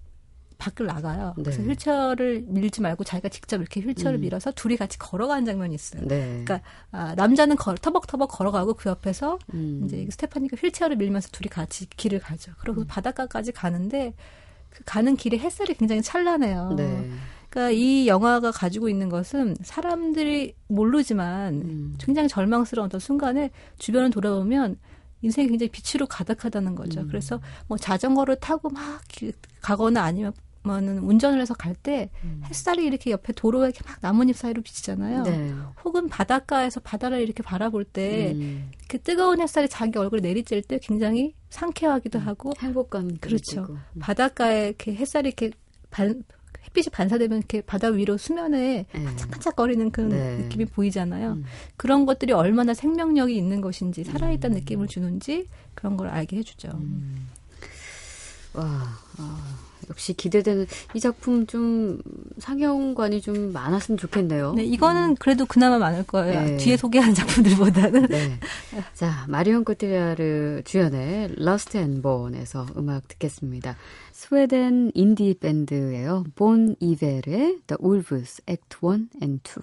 밖을 0.61 0.87
나가요. 0.87 1.33
그래서 1.37 1.63
네. 1.63 1.69
휠체어를 1.69 2.45
밀지 2.47 2.83
말고 2.83 3.03
자기가 3.03 3.31
직접 3.31 3.57
이렇게 3.61 3.81
휠체어를 3.81 4.19
음. 4.19 4.21
밀어서 4.21 4.53
둘이 4.53 4.77
같이 4.77 4.99
걸어가는 4.99 5.47
장면이 5.47 5.75
있어요. 5.75 6.07
네. 6.07 6.45
그러니까 6.45 6.61
아, 6.93 7.15
남자는 7.15 7.57
걸, 7.57 7.77
터벅터벅 7.79 8.31
걸어가고 8.31 8.75
그 8.75 8.91
옆에서 8.91 9.39
음. 9.55 9.83
이제 9.87 10.07
스테파니가 10.11 10.57
휠체어를 10.61 10.97
밀면서 10.97 11.31
둘이 11.33 11.49
같이 11.49 11.89
길을 11.89 12.21
가죠. 12.21 12.53
음. 12.53 12.57
그리고 12.61 12.85
바닷가까지 12.85 13.53
가는데 13.53 14.15
그 14.69 14.85
가는 14.85 15.17
길에 15.17 15.39
햇살이 15.39 15.75
굉장히 15.75 16.03
찬란해요. 16.03 16.75
네. 16.77 17.11
그러니까 17.51 17.71
이 17.73 18.07
영화가 18.07 18.53
가지고 18.53 18.89
있는 18.89 19.09
것은 19.09 19.57
사람들이 19.63 20.55
모르지만 20.69 21.55
음. 21.55 21.95
굉장히 21.99 22.29
절망스러운 22.29 22.87
어떤 22.87 23.01
순간에 23.01 23.51
주변을 23.79 24.11
돌아보면 24.11 24.79
인생이 25.23 25.49
굉장히 25.49 25.69
빛으로 25.71 26.07
가득하다는 26.07 26.75
거죠. 26.77 27.01
음. 27.01 27.09
그래서 27.09 27.41
뭐 27.67 27.77
자전거를 27.77 28.37
타고 28.37 28.71
막 28.71 29.03
길- 29.09 29.33
가거나 29.61 30.03
아니면 30.03 30.33
뭐는 30.63 30.99
운전을 30.99 31.41
해서 31.41 31.55
갈때 31.55 32.11
햇살이 32.45 32.85
이렇게 32.85 33.11
옆에 33.11 33.33
도로에 33.33 33.69
이렇게 33.71 33.81
막 33.87 33.97
나뭇잎 34.03 34.37
사이로 34.37 34.61
비치잖아요. 34.63 35.23
네. 35.23 35.53
혹은 35.85 36.09
바닷가에서 36.09 36.81
바다를 36.81 37.21
이렇게 37.23 37.43
바라볼 37.43 37.83
때 37.85 38.33
음, 38.33 38.71
그 38.87 39.01
뜨거운 39.01 39.41
햇살이 39.41 39.69
자기 39.69 39.99
얼굴에 39.99 40.21
내리쬐을 40.21 40.69
때 40.69 40.79
굉장히 40.83 41.35
상쾌하기도 41.49 42.19
하고 42.19 42.53
행복감 42.59 43.17
그렇죠. 43.21 43.63
느끼고. 43.63 43.79
바닷가에 44.01 44.69
이렇게 44.69 44.95
햇살이 44.95 45.29
이렇게 45.29 45.51
반 45.89 46.23
햇빛이 46.71 46.87
반사되면 46.93 47.39
이렇게 47.39 47.61
바다 47.61 47.89
위로 47.89 48.17
수면에 48.17 48.87
네. 48.93 49.05
반짝반짝거리는 49.05 49.91
그런 49.91 50.11
네. 50.11 50.39
느낌이 50.39 50.67
보이잖아요. 50.67 51.33
음. 51.33 51.45
그런 51.77 52.07
것들이 52.07 52.33
얼마나 52.33 52.75
생명력이 52.75 53.37
있는 53.37 53.61
것인지 53.61 54.05
살아있다는 54.05 54.59
느낌을 54.59 54.89
주는지 54.89 55.47
그런 55.75 55.97
걸 55.97 56.09
알게 56.09 56.37
해주죠. 56.39 56.69
음. 56.75 57.29
와, 58.53 58.65
아, 59.19 59.59
역시 59.89 60.13
기대되는 60.13 60.67
이 60.95 61.01
작품 61.01 61.47
좀 61.47 62.01
상영관이 62.39 63.21
좀 63.21 63.53
많았으면 63.53 63.99
좋겠네요. 63.99 64.55
네, 64.55 64.65
이거는 64.65 65.17
그래도 65.17 65.47
그나마 65.47 65.79
많을 65.79 66.05
거예요. 66.05 66.41
네. 66.41 66.57
뒤에 66.57 66.77
소개한 66.77 67.15
작품들보다는. 67.15 68.07
네. 68.07 68.39
자, 68.95 69.25
마리온 69.29 69.65
코티리아르 69.65 70.63
주연의 70.65 71.35
Rust 71.37 71.79
and 71.79 72.03
Bone에서 72.03 72.67
음악 72.77 73.07
듣겠습니다. 73.09 73.77
스웨덴 74.30 74.92
인디 74.94 75.34
밴드예요. 75.34 76.26
본 76.36 76.76
이벨의 76.80 77.62
The 77.68 77.78
Wolves 77.82 78.42
Act 78.48 78.78
1 78.82 79.10
and 79.22 79.42
2. 79.44 79.62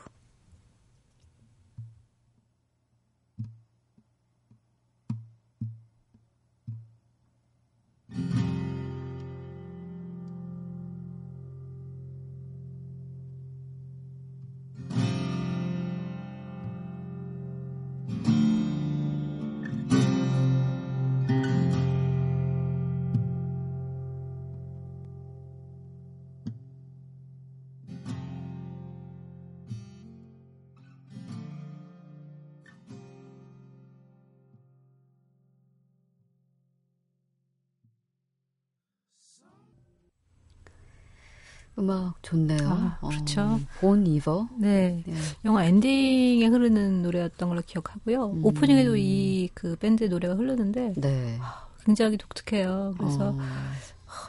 음악 41.80 42.16
좋네요. 42.24 42.58
아, 42.64 42.98
그렇죠. 43.08 43.42
어, 43.42 43.60
Bon 43.80 44.08
Iver. 44.08 44.48
네. 44.58 45.04
네. 45.06 45.14
영화 45.46 45.64
엔딩에 45.66 46.46
흐르는 46.48 47.04
노래였던 47.04 47.50
걸로 47.50 47.62
기억하고요. 47.66 48.32
음. 48.32 48.46
오프닝에도 48.46 48.96
이 48.98 49.50
그 49.54 49.76
밴드의 49.78 50.10
노래가 50.10 50.36
흐르는데 50.36 50.94
네. 50.98 51.40
굉장히 51.86 52.18
독특해요. 52.18 52.96
그래서 52.98 53.30
어, 53.30 53.38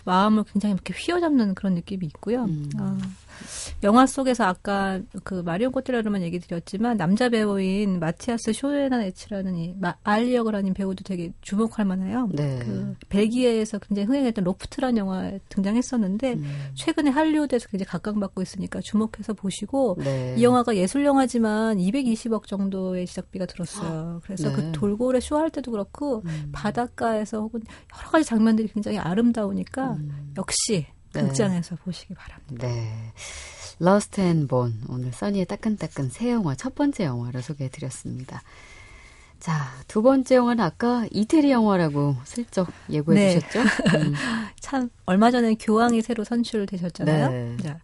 마음을 0.05 0.45
굉장히 0.45 0.75
이렇게 0.75 0.95
휘어잡는 0.97 1.55
그런 1.55 1.75
느낌이 1.75 2.07
있고요. 2.07 2.45
음. 2.45 2.69
아, 2.79 2.97
영화 3.85 4.07
속에서 4.07 4.45
아까 4.45 5.01
그 5.23 5.35
마리온 5.45 5.71
코티아르만 5.73 6.23
얘기 6.23 6.41
드렸지만 6.41 6.97
남자 6.97 7.29
배우인 7.29 8.01
마티아스 8.01 8.53
쇼에나에츠라는 8.53 9.57
이 9.57 9.75
마- 9.79 9.95
알리 10.03 10.35
역을 10.35 10.55
하는 10.55 10.75
배우도 10.75 11.05
되게 11.05 11.33
주목할 11.43 11.85
만해요. 11.85 12.29
네. 12.33 12.59
그 12.61 12.95
벨기에에서 13.09 13.79
굉장히 13.79 14.07
흥행했던 14.07 14.45
Loft라는 14.45 14.97
영화에 14.99 15.39
등장했었는데 15.51 16.33
음. 16.35 16.65
최근에 16.75 17.11
할리우드에서 17.11 17.69
굉장히 17.69 17.87
각광받고 17.89 18.43
있으니까 18.43 18.81
주목해서 18.81 19.35
보시고 19.35 19.97
네. 20.01 20.35
이 20.37 20.43
영화가 20.43 20.75
예술 20.77 21.05
영화지만 21.05 21.77
220억 21.79 22.47
정도의 22.47 23.07
제작비가 23.07 23.47
들었어요. 23.47 24.21
그래서 24.25 24.49
네. 24.49 24.55
그 24.57 24.73
돌고래 24.73 25.21
쇼할 25.21 25.51
때도 25.51 25.71
그렇고 25.71 26.23
음. 26.25 26.49
바닷가에서 26.53 27.41
혹은 27.41 27.61
여러 27.97 28.11
가지 28.11 28.25
장면들이 28.25 28.69
굉장히 28.69 28.99
아름다우니까 28.99 29.78
음. 29.93 30.33
역시 30.37 30.87
네. 31.13 31.23
극장에서 31.23 31.77
보시기 31.77 32.15
바랍니다. 32.15 32.67
네. 32.67 33.13
Rust 33.81 34.21
and 34.21 34.49
Bone. 34.49 34.81
오늘 34.89 35.13
써니의 35.13 35.47
따끈따끈 35.47 36.11
새 36.11 36.33
영화, 36.33 36.55
첫 36.55 36.75
번째 36.75 37.05
영화를 37.05 37.43
소개해 37.43 37.71
드렸습니다. 37.71 38.43
자, 39.39 39.69
두 39.87 40.03
번째 40.03 40.35
영화는 40.35 40.65
아까 40.65 41.07
이태리 41.13 41.53
영화라고 41.53 42.17
슬쩍 42.25 42.69
예고해 42.91 43.35
네. 43.35 43.39
주셨죠? 43.39 43.61
음. 43.99 44.15
참 44.61 44.91
얼마 45.07 45.31
전에 45.31 45.55
교황이 45.55 46.03
새로 46.03 46.25
선출되셨잖아요. 46.25 47.31
네. 47.31 47.57
자, 47.63 47.79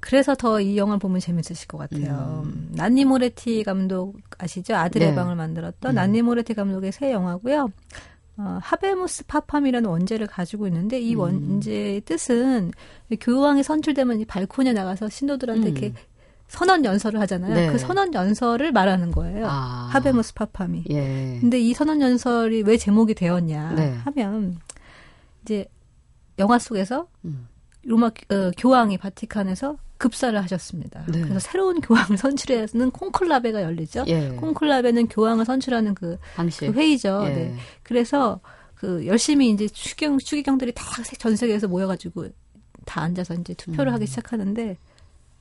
그래서 0.00 0.34
더 0.34 0.60
이 0.60 0.78
영화 0.78 0.96
보면 0.96 1.20
재밌으실 1.20 1.66
것 1.68 1.76
같아요. 1.76 2.42
음. 2.46 2.70
난니 2.72 3.04
모레티 3.04 3.64
감독 3.64 4.16
아시죠? 4.38 4.76
아들의 4.76 5.10
네. 5.10 5.14
방을 5.14 5.36
만들었던 5.36 5.92
음. 5.92 5.94
난니 5.94 6.22
모레티 6.22 6.54
감독의 6.54 6.92
새 6.92 7.12
영화고요. 7.12 7.70
어, 8.38 8.58
하베무스 8.62 9.26
파팜이라는 9.26 9.90
원제를 9.90 10.28
가지고 10.28 10.68
있는데 10.68 11.00
이 11.00 11.14
음. 11.14 11.20
원제의 11.20 12.02
뜻은 12.02 12.72
교황이 13.20 13.62
선출되면 13.62 14.20
이 14.20 14.24
발코니에 14.24 14.72
나가서 14.72 15.08
신도들한테 15.08 15.68
음. 15.68 15.72
이렇게 15.72 15.92
선언 16.46 16.84
연설을 16.84 17.20
하잖아요. 17.20 17.54
네. 17.54 17.70
그 17.70 17.78
선언 17.78 18.14
연설을 18.14 18.72
말하는 18.72 19.10
거예요. 19.10 19.46
아. 19.48 19.88
하베무스 19.90 20.34
파팜이. 20.34 20.84
예. 20.90 21.38
근데 21.40 21.58
이 21.58 21.74
선언 21.74 22.00
연설이 22.00 22.62
왜 22.62 22.76
제목이 22.76 23.14
되었냐 23.14 23.74
네. 23.74 23.94
하면 24.04 24.58
이제 25.42 25.66
영화 26.38 26.58
속에서 26.58 27.08
음. 27.24 27.48
로마 27.88 28.06
어, 28.08 28.50
교황이 28.56 28.98
바티칸에서 28.98 29.76
급사를 29.96 30.40
하셨습니다. 30.42 31.04
네. 31.08 31.22
그래서 31.22 31.40
새로운 31.40 31.80
교황을 31.80 32.16
선출하는 32.18 32.90
콘클라베가 32.92 33.62
열리죠. 33.62 34.04
예. 34.06 34.28
콘클라베는 34.36 35.08
교황을 35.08 35.44
선출하는 35.44 35.94
그. 35.94 36.18
그 36.72 36.72
회의죠. 36.72 37.22
예. 37.24 37.28
네. 37.30 37.54
그래서 37.82 38.40
그 38.74 39.04
열심히 39.06 39.50
이제 39.50 39.66
추경 39.66 40.18
추기경들이 40.18 40.72
다 40.72 40.84
전 41.18 41.34
세계에서 41.34 41.66
모여가지고 41.66 42.28
다 42.84 43.00
앉아서 43.02 43.34
이제 43.34 43.54
투표를 43.54 43.90
음. 43.90 43.94
하기 43.94 44.06
시작하는데 44.06 44.76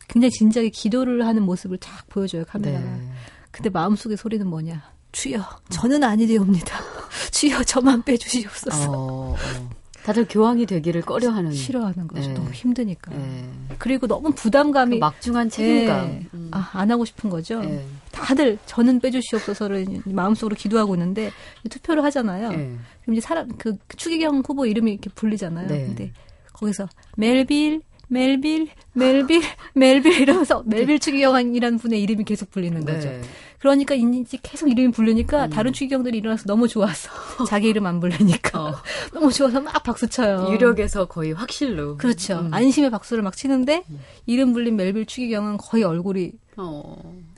굉장히 0.07 0.31
진지하게 0.31 0.69
기도를 0.69 1.25
하는 1.25 1.43
모습을 1.43 1.77
쫙 1.77 2.07
보여줘요 2.10 2.45
카메라가. 2.45 2.83
네. 2.83 3.12
근데 3.51 3.69
마음속의 3.69 4.17
소리는 4.17 4.45
뭐냐? 4.47 4.81
주여, 5.12 5.41
저는 5.69 6.03
아니되옵니다. 6.03 6.77
주여, 7.31 7.63
저만 7.63 8.03
빼주시옵소서. 8.03 8.91
어, 8.91 9.33
어. 9.33 9.69
다들 10.07 10.25
교황이 10.29 10.65
되기를 10.65 11.01
꺼려하는. 11.01 11.51
싫어하는 11.51 12.07
거죠. 12.07 12.29
네. 12.29 12.33
너무 12.33 12.49
힘드니까. 12.51 13.13
예. 13.13 13.43
그리고 13.77 14.07
너무 14.07 14.31
부담감이 14.31 14.95
그 14.95 14.99
막중한 15.01 15.49
책임감. 15.49 16.07
예. 16.07 16.25
음. 16.33 16.47
아, 16.53 16.69
안 16.71 16.89
하고 16.89 17.03
싶은 17.03 17.29
거죠. 17.29 17.61
예. 17.65 17.83
다들 18.13 18.57
저는 18.65 19.01
빼주시옵소서를 19.01 19.85
마음속으로 20.05 20.55
기도하고 20.55 20.95
있는데 20.95 21.29
투표를 21.69 22.05
하잖아요. 22.05 22.53
예. 22.53 22.77
그럼 23.01 23.15
이제 23.15 23.19
사람 23.19 23.49
그 23.57 23.75
추기경 23.97 24.43
후보 24.47 24.65
이름이 24.65 24.93
이렇게 24.93 25.09
불리잖아요. 25.09 25.67
네. 25.67 25.85
근데 25.87 26.13
거기서 26.53 26.87
멜빌 27.17 27.81
멜빌 28.07 28.69
멜빌 28.93 29.41
멜빌 29.73 30.21
이러면서 30.21 30.63
멜빌 30.67 30.99
추기경이라는 30.99 31.77
분의 31.77 32.01
이름이 32.01 32.23
계속 32.23 32.49
불리는 32.51 32.85
거죠. 32.85 33.09
네. 33.09 33.21
그러니까 33.59 33.95
이제 33.95 34.37
계속 34.41 34.69
이름이 34.69 34.91
부르니까 34.91 35.45
음. 35.45 35.49
다른 35.49 35.73
추기경들이 35.73 36.17
일어나서 36.17 36.45
너무 36.45 36.67
좋아서 36.67 37.09
자기 37.47 37.67
이름 37.67 37.85
안 37.85 37.99
부르니까 37.99 38.61
어. 38.61 38.73
너무 39.13 39.31
좋아서 39.31 39.59
막 39.59 39.83
박수 39.83 40.07
쳐요. 40.07 40.49
유력에서 40.51 41.05
거의 41.05 41.33
확실로. 41.33 41.97
그렇죠. 41.97 42.39
음. 42.39 42.53
안심의 42.53 42.91
박수를 42.91 43.23
막 43.23 43.35
치는데 43.35 43.83
이름 44.25 44.53
불린 44.53 44.75
멜빌 44.75 45.05
추기경은 45.05 45.57
거의 45.57 45.83
얼굴이 45.83 46.31
어. 46.57 46.95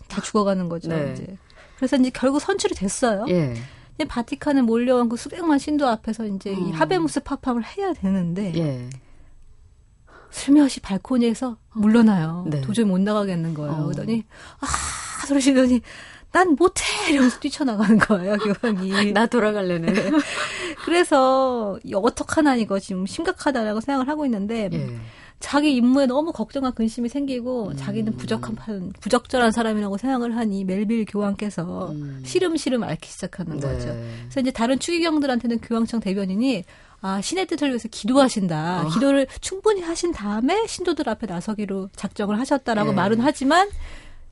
다 0.07 0.21
죽어가는 0.21 0.69
거죠. 0.69 0.89
네. 0.89 1.13
이제. 1.13 1.37
그래서 1.77 1.95
이제 1.95 2.11
결국 2.13 2.41
선출이 2.41 2.75
됐어요. 2.75 3.25
예. 3.29 3.55
바티칸에 4.07 4.61
몰려온 4.61 5.09
그 5.09 5.17
수백만 5.17 5.59
신도 5.59 5.85
앞에서 5.87 6.25
이제 6.25 6.51
이 6.51 6.55
음. 6.55 6.71
하베무스 6.71 7.21
파팜을 7.21 7.63
해야 7.65 7.91
되는데 7.93 8.53
예. 8.55 8.89
슬며시 10.31 10.79
발코니에서 10.81 11.57
물러나요. 11.73 12.45
네. 12.47 12.61
도저히 12.61 12.85
못 12.85 12.99
나가겠는 13.01 13.53
거예요. 13.53 13.73
어. 13.73 13.83
그러더니 13.85 14.23
아 14.59 14.67
소리치더니 15.25 15.81
난 16.31 16.55
못해 16.59 16.83
이러면서 17.09 17.39
뛰쳐나가는 17.39 17.97
거예요 17.97 18.37
교황이. 18.61 19.11
나 19.13 19.25
돌아갈래네. 19.25 20.11
그래서 20.85 21.79
이 21.83 21.93
어떡하나 21.93 22.55
이거 22.55 22.79
지금 22.79 23.05
심각하다라고 23.05 23.81
생각을 23.81 24.07
하고 24.07 24.25
있는데 24.25 24.69
예. 24.71 24.95
자기 25.39 25.73
임무에 25.73 26.05
너무 26.05 26.31
걱정과 26.33 26.71
근심이 26.71 27.07
음. 27.07 27.09
생기고 27.09 27.75
자기는 27.77 28.17
부적한 28.17 28.55
판- 28.55 28.91
부적절한 28.99 29.51
사람이라고 29.51 29.97
생각을 29.97 30.35
하니 30.35 30.65
멜빌 30.65 31.05
교황께서 31.05 31.91
음. 31.91 32.21
시름시름 32.25 32.83
앓기 32.83 33.09
시작하는 33.09 33.57
네. 33.57 33.67
거죠. 33.67 33.87
그래서 34.23 34.39
이제 34.41 34.51
다른 34.51 34.77
추기경들한테는 34.79 35.59
교황청 35.61 36.01
대변인이 36.01 36.65
아 37.01 37.21
신의 37.21 37.47
뜻을 37.47 37.69
위해서 37.69 37.87
기도하신다. 37.89 38.83
어. 38.85 38.89
기도를 38.89 39.27
충분히 39.41 39.81
하신 39.81 40.11
다음에 40.11 40.65
신도들 40.67 41.07
앞에 41.09 41.27
나서기로 41.27 41.89
작정을 41.95 42.37
하셨다라고 42.39 42.91
예. 42.91 42.95
말은 42.95 43.19
하지만 43.21 43.69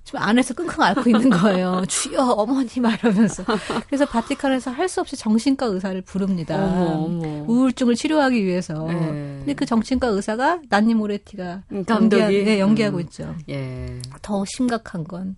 좀 0.04 0.22
안에서 0.22 0.54
끙끙 0.54 0.82
앓고 0.82 1.10
있는 1.10 1.30
거예요. 1.30 1.84
주여 1.90 2.22
어머니 2.24 2.70
말하면서. 2.80 3.44
그래서 3.88 4.06
바티칸에서 4.06 4.72
할 4.72 4.88
수 4.88 5.02
없이 5.02 5.18
정신과 5.18 5.66
의사를 5.66 6.02
부릅니다. 6.02 6.56
어머, 6.64 6.86
어머. 7.06 7.44
우울증을 7.46 7.96
치료하기 7.96 8.46
위해서. 8.46 8.86
네. 8.88 8.96
근데 8.96 9.54
그 9.54 9.66
정신과 9.66 10.08
의사가 10.08 10.62
난니 10.70 10.94
모레티가 10.94 11.64
음, 11.74 11.84
감독이? 11.84 12.22
연기하, 12.22 12.46
네, 12.46 12.60
연기하고 12.62 12.98
음. 12.98 13.02
있죠. 13.02 13.36
예. 13.50 14.00
더 14.22 14.46
심각한 14.46 15.04
건 15.04 15.36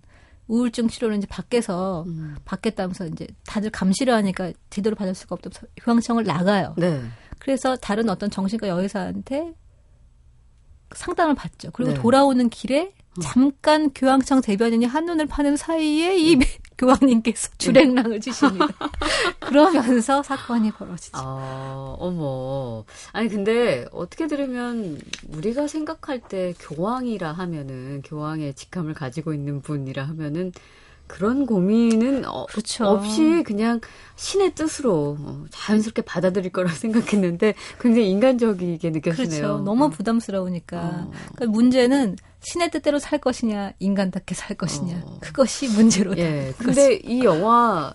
우울증 0.50 0.88
치료는 0.88 1.18
이제 1.18 1.28
밖에서 1.28 2.02
음. 2.08 2.36
받겠다면서 2.44 3.06
이제 3.06 3.26
다들 3.46 3.70
감시를 3.70 4.12
하니까 4.12 4.52
제대로 4.68 4.96
받을 4.96 5.14
수가 5.14 5.36
없다면서 5.36 5.68
교황청을 5.76 6.24
나가요. 6.24 6.74
네. 6.76 7.00
그래서 7.38 7.76
다른 7.76 8.08
어떤 8.10 8.30
정신과 8.30 8.66
여의사한테 8.66 9.54
상담을 10.92 11.36
받죠. 11.36 11.70
그리고 11.70 11.92
네. 11.92 11.98
음. 11.98 12.02
돌아오는 12.02 12.48
길에 12.50 12.92
잠깐 13.20 13.90
교황청 13.94 14.40
대변인이 14.40 14.84
한눈을 14.86 15.26
파는 15.26 15.56
사이에 15.56 16.16
이 16.18 16.38
교황님께서 16.78 17.50
주랭랑을 17.58 18.20
주십니다. 18.20 18.66
그러면서 19.40 20.22
사건이 20.22 20.70
벌어지죠. 20.72 21.18
아, 21.18 21.96
어머. 21.98 22.84
아니, 23.12 23.28
근데 23.28 23.86
어떻게 23.92 24.26
들으면 24.26 24.98
우리가 25.28 25.66
생각할 25.66 26.20
때 26.20 26.54
교황이라 26.58 27.32
하면은, 27.32 28.02
교황의 28.02 28.54
직함을 28.54 28.94
가지고 28.94 29.34
있는 29.34 29.60
분이라 29.60 30.04
하면은, 30.04 30.52
그런 31.10 31.44
고민은 31.44 32.24
어, 32.24 32.46
그렇죠. 32.46 32.84
없이 32.86 33.42
그냥 33.44 33.80
신의 34.14 34.54
뜻으로 34.54 35.16
어, 35.18 35.44
자연스럽게 35.50 36.02
받아들일 36.02 36.52
거라고 36.52 36.74
생각했는데 36.76 37.54
굉장히 37.80 38.10
인간적이게 38.10 38.90
느껴지네요. 38.90 39.40
그렇죠. 39.40 39.64
너무 39.64 39.90
부담스러우니까. 39.90 40.78
어. 40.78 41.10
그러니까 41.34 41.46
문제는 41.46 42.16
신의 42.42 42.70
뜻대로 42.70 42.98
살 42.98 43.18
것이냐, 43.18 43.72
인간답게 43.80 44.34
살 44.34 44.56
것이냐. 44.56 45.02
어. 45.04 45.18
그것이 45.20 45.68
문제로. 45.68 46.16
예. 46.16 46.54
근데 46.58 46.94
이 46.94 47.24
영화 47.24 47.92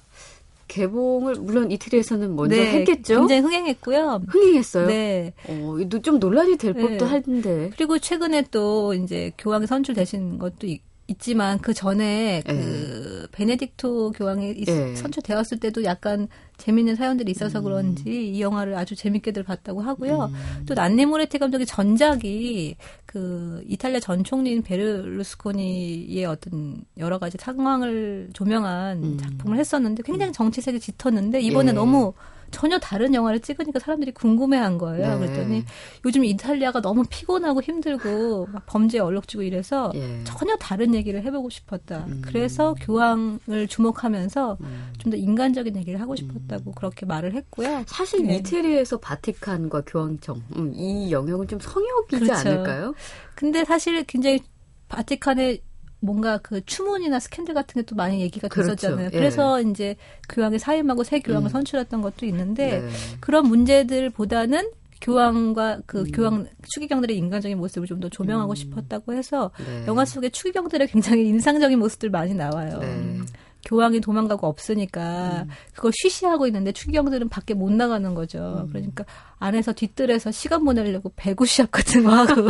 개봉을 0.67 1.35
물론 1.35 1.71
이태리에서는 1.71 2.35
먼저 2.35 2.55
네, 2.55 2.79
했겠죠. 2.79 3.19
굉장히 3.19 3.41
흥행했고요. 3.41 4.23
흥행했어요. 4.27 4.87
네. 4.87 5.33
어, 5.47 5.77
좀 6.01 6.19
논란이 6.19 6.57
될 6.57 6.73
법도 6.73 7.05
네. 7.05 7.11
한데. 7.11 7.69
그리고 7.75 7.97
최근에 7.97 8.45
또 8.51 8.93
이제 8.93 9.31
교황이 9.37 9.67
선출되신 9.67 10.37
것도 10.37 10.67
있, 10.67 10.81
지만 11.19 11.59
그 11.59 11.73
전에 11.73 12.41
그 12.47 13.27
베네딕토 13.31 14.17
교황이 14.17 14.51
있- 14.51 14.67
예. 14.67 14.95
선출되었을 14.95 15.59
때도 15.59 15.83
약간 15.83 16.27
재밌는 16.57 16.95
사연들이 16.95 17.31
있어서 17.31 17.59
음. 17.59 17.63
그런지 17.63 18.31
이 18.33 18.41
영화를 18.41 18.75
아주 18.75 18.95
재밌게들 18.95 19.43
봤다고 19.43 19.81
하고요. 19.81 20.31
또 20.65 20.73
난니 20.73 21.05
모레티 21.05 21.37
감독의 21.37 21.67
전작이 21.67 22.75
그 23.05 23.63
이탈리아 23.67 23.99
전 23.99 24.23
총리인 24.23 24.63
베를루스코니의 24.63 26.25
어떤 26.25 26.83
여러 26.97 27.19
가지 27.19 27.37
상황을 27.39 28.29
조명한 28.33 29.03
음. 29.03 29.17
작품을 29.17 29.57
했었는데 29.59 30.03
굉장히 30.03 30.31
정치색이 30.31 30.79
짙었는데 30.79 31.41
이번에 31.41 31.69
예. 31.69 31.73
너무 31.73 32.13
전혀 32.51 32.79
다른 32.79 33.13
영화를 33.13 33.39
찍으니까 33.39 33.79
사람들이 33.79 34.13
궁금해한 34.13 34.77
거예요. 34.77 35.19
네. 35.19 35.27
그랬더니 35.27 35.63
요즘 36.05 36.23
이탈리아가 36.25 36.81
너무 36.81 37.03
피곤하고 37.09 37.61
힘들고 37.61 38.47
막 38.51 38.65
범죄에 38.65 39.01
얼룩지고 39.01 39.43
이래서 39.43 39.91
예. 39.95 40.21
전혀 40.23 40.55
다른 40.55 40.93
얘기를 40.93 41.23
해보고 41.23 41.49
싶었다. 41.49 42.05
음. 42.07 42.21
그래서 42.23 42.75
교황을 42.81 43.67
주목하면서 43.67 44.57
음. 44.61 44.93
좀더 44.97 45.17
인간적인 45.17 45.75
얘기를 45.75 45.99
하고 46.01 46.15
싶었다고 46.15 46.71
그렇게 46.73 47.05
말을 47.05 47.33
했고요. 47.33 47.83
사실 47.87 48.25
네. 48.25 48.37
이태리에서 48.37 48.97
바티칸과 48.97 49.83
교황청 49.85 50.41
음, 50.55 50.71
이 50.75 51.11
영역은 51.11 51.47
좀 51.47 51.59
성역이지 51.59 52.25
그렇죠. 52.25 52.49
않을까요? 52.49 52.93
근데 53.35 53.63
사실 53.65 54.03
굉장히 54.05 54.41
바티칸의 54.87 55.61
뭔가 56.05 56.37
그 56.37 56.63
추문이나 56.65 57.19
스캔들 57.19 57.53
같은 57.53 57.81
게 57.81 57.85
또 57.85 57.95
많이 57.95 58.21
얘기가 58.21 58.47
그렇죠. 58.47 58.75
됐었잖아요. 58.75 59.07
예. 59.07 59.09
그래서 59.17 59.61
이제 59.61 59.95
교황이 60.29 60.57
사임하고 60.59 61.03
새 61.03 61.19
교황을 61.19 61.49
음. 61.49 61.51
선출했던 61.51 62.01
것도 62.01 62.25
있는데 62.25 62.81
네. 62.81 62.89
그런 63.19 63.47
문제들보다는 63.47 64.69
교황과 65.01 65.81
그 65.85 65.99
음. 66.01 66.11
교황 66.11 66.47
추기경들의 66.67 67.15
인간적인 67.15 67.57
모습을 67.57 67.87
좀 67.87 67.99
더 67.99 68.09
조명하고 68.09 68.53
음. 68.53 68.55
싶었다고 68.55 69.13
해서 69.13 69.51
네. 69.57 69.85
영화 69.87 70.03
속에 70.03 70.29
추기경들의 70.29 70.87
굉장히 70.87 71.27
인상적인 71.29 71.77
모습들 71.79 72.09
많이 72.09 72.33
나와요. 72.33 72.79
네. 72.79 73.19
교황이 73.65 73.99
도망가고 73.99 74.47
없으니까 74.47 75.43
음. 75.43 75.49
그걸 75.73 75.91
쉬쉬하고 75.93 76.47
있는데 76.47 76.71
추기경들은 76.71 77.29
밖에 77.29 77.53
못 77.53 77.71
나가는 77.71 78.13
거죠. 78.13 78.65
음. 78.65 78.69
그러니까 78.69 79.03
안에서 79.39 79.73
뒤뜰에서 79.73 80.31
시간 80.31 80.63
보내려고 80.63 81.11
배구 81.15 81.45
시합 81.45 81.71
같은 81.71 82.03
거 82.03 82.11
하고 82.11 82.47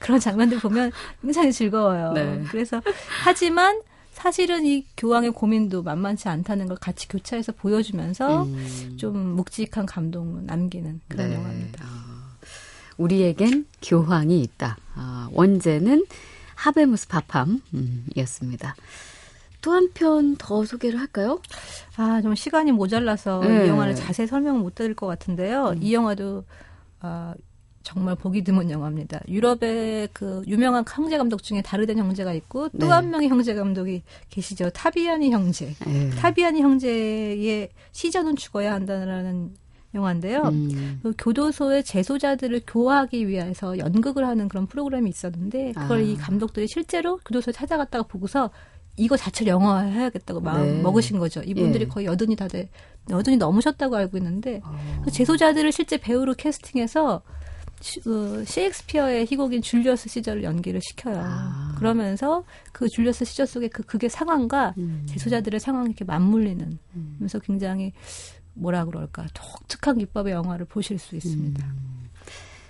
그런 0.00 0.18
장면들 0.18 0.58
보면 0.58 0.90
굉장히 1.22 1.52
즐거워요. 1.52 2.12
네. 2.12 2.42
그래서 2.50 2.80
하지만 3.24 3.80
사실은 4.12 4.64
이 4.64 4.86
교황의 4.96 5.32
고민도 5.32 5.82
만만치 5.82 6.28
않다는 6.28 6.68
걸 6.68 6.78
같이 6.78 7.06
교차해서 7.06 7.52
보여주면서 7.52 8.44
음. 8.44 8.96
좀 8.96 9.18
묵직한 9.36 9.84
감동을 9.84 10.46
남기는 10.46 11.02
그런 11.06 11.28
네. 11.28 11.36
영화입니다. 11.36 11.84
아, 11.84 12.32
우리에겐 12.96 13.66
교황이 13.82 14.40
있다. 14.40 14.78
아, 14.94 15.28
원제는 15.32 16.06
하베무스 16.54 17.08
파팜이었습니다. 17.08 18.74
또 19.66 19.72
한 19.72 19.90
편 19.92 20.36
더 20.38 20.64
소개를 20.64 21.00
할까요? 21.00 21.40
아, 21.96 22.20
좀 22.22 22.34
시간이 22.36 22.70
모자라서 22.70 23.40
네. 23.40 23.64
이 23.66 23.68
영화를 23.68 23.94
자세히 23.96 24.26
설명을 24.28 24.60
못 24.60 24.74
드릴 24.76 24.94
것 24.94 25.06
같은데요. 25.08 25.70
음. 25.70 25.82
이 25.82 25.92
영화도 25.92 26.44
아, 27.00 27.34
정말 27.82 28.14
보기 28.16 28.42
드문 28.44 28.70
영화입니다. 28.70 29.20
유럽의 29.28 30.08
그 30.12 30.42
유명한 30.46 30.84
형제 30.88 31.18
감독 31.18 31.42
중에 31.42 31.62
다르덴 31.62 31.98
형제가 31.98 32.32
있고 32.34 32.68
또 32.70 32.78
네. 32.78 32.86
한 32.86 33.10
명의 33.10 33.28
형제 33.28 33.54
감독이 33.54 34.02
계시죠. 34.28 34.70
타비아니 34.70 35.30
형제. 35.30 35.74
예. 35.86 36.10
타비아니 36.10 36.62
형제의 36.62 37.68
시전은 37.92 38.36
죽어야 38.36 38.72
한다는 38.72 39.54
영화인데요. 39.94 40.42
음. 40.42 41.00
그 41.02 41.14
교도소의 41.16 41.84
재소자들을 41.84 42.62
교화하기 42.66 43.28
위해서 43.28 43.78
연극을 43.78 44.26
하는 44.26 44.48
그런 44.48 44.66
프로그램이 44.66 45.08
있었는데 45.08 45.72
그걸 45.72 45.98
아. 45.98 46.02
이 46.02 46.16
감독들이 46.16 46.66
실제로 46.68 47.18
교도소에 47.24 47.52
찾아갔다가 47.52 48.04
보고서 48.06 48.50
이거 48.96 49.16
자체를 49.16 49.50
영화화해야겠다고 49.52 50.40
마음 50.40 50.66
네. 50.66 50.82
먹으신 50.82 51.18
거죠. 51.18 51.42
이분들이 51.42 51.84
예. 51.84 51.88
거의 51.88 52.06
여든이 52.06 52.34
다 52.36 52.48
돼, 52.48 52.68
여든이 53.10 53.36
넘으셨다고 53.36 53.94
알고 53.96 54.16
있는데 54.18 54.60
어. 54.64 55.02
그 55.04 55.10
재소자들을 55.10 55.70
실제 55.72 55.96
배우로 55.98 56.34
캐스팅해서 56.34 57.22
시- 57.82 58.00
어, 58.08 58.42
셰익스피어의 58.46 59.26
희곡인 59.26 59.60
줄리어스 59.60 60.08
시저를 60.08 60.42
연기를 60.44 60.80
시켜요. 60.80 61.20
아. 61.22 61.74
그러면서 61.78 62.44
그 62.72 62.88
줄리어스 62.88 63.26
시저 63.26 63.44
속의 63.44 63.68
그 63.68 63.82
극의 63.82 64.08
상황과 64.08 64.72
음. 64.78 65.04
재소자들의 65.06 65.60
상황이 65.60 65.88
이렇게 65.88 66.04
맞물리는 66.04 66.78
그래서 67.18 67.38
굉장히 67.38 67.92
뭐라 68.54 68.86
그럴까 68.86 69.26
독특한 69.34 69.98
기법의 69.98 70.32
영화를 70.32 70.64
보실 70.64 70.98
수 70.98 71.16
있습니다. 71.16 71.66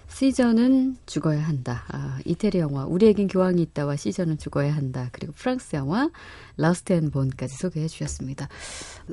시전은 0.09 0.97
죽어야 1.07 1.41
한다. 1.41 1.85
아, 1.89 2.19
이태리 2.25 2.59
영화 2.59 2.85
우리에겐 2.87 3.29
교황이 3.29 3.61
있다와 3.63 3.97
시전은 3.97 4.39
죽어야 4.39 4.75
한다. 4.75 5.09
그리고 5.13 5.33
프랑스 5.33 5.77
영화 5.77 6.11
Rust 6.57 6.93
and 6.93 7.11
Bone까지 7.11 7.57
소개해 7.57 7.89
주셨습니다. 7.89 8.49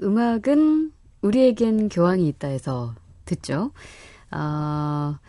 음악은 0.01 0.91
우리에겐 1.21 1.89
교황이 1.89 2.27
있다에서 2.27 2.95
듣죠. 3.25 3.71
아, 4.29 5.19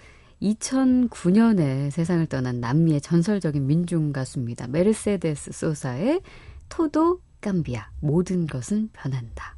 2009년에 0.43 1.91
세상을 1.91 2.27
떠난 2.27 2.61
남미의 2.61 3.01
전설적인 3.01 3.67
민중 3.67 4.13
가수입니다. 4.13 4.67
메르세데스 4.69 5.53
소사의 5.53 6.21
Todo 6.69 7.21
Cambia 7.41 7.89
모든 8.01 8.47
것은 8.47 8.91
변한다. 8.93 9.57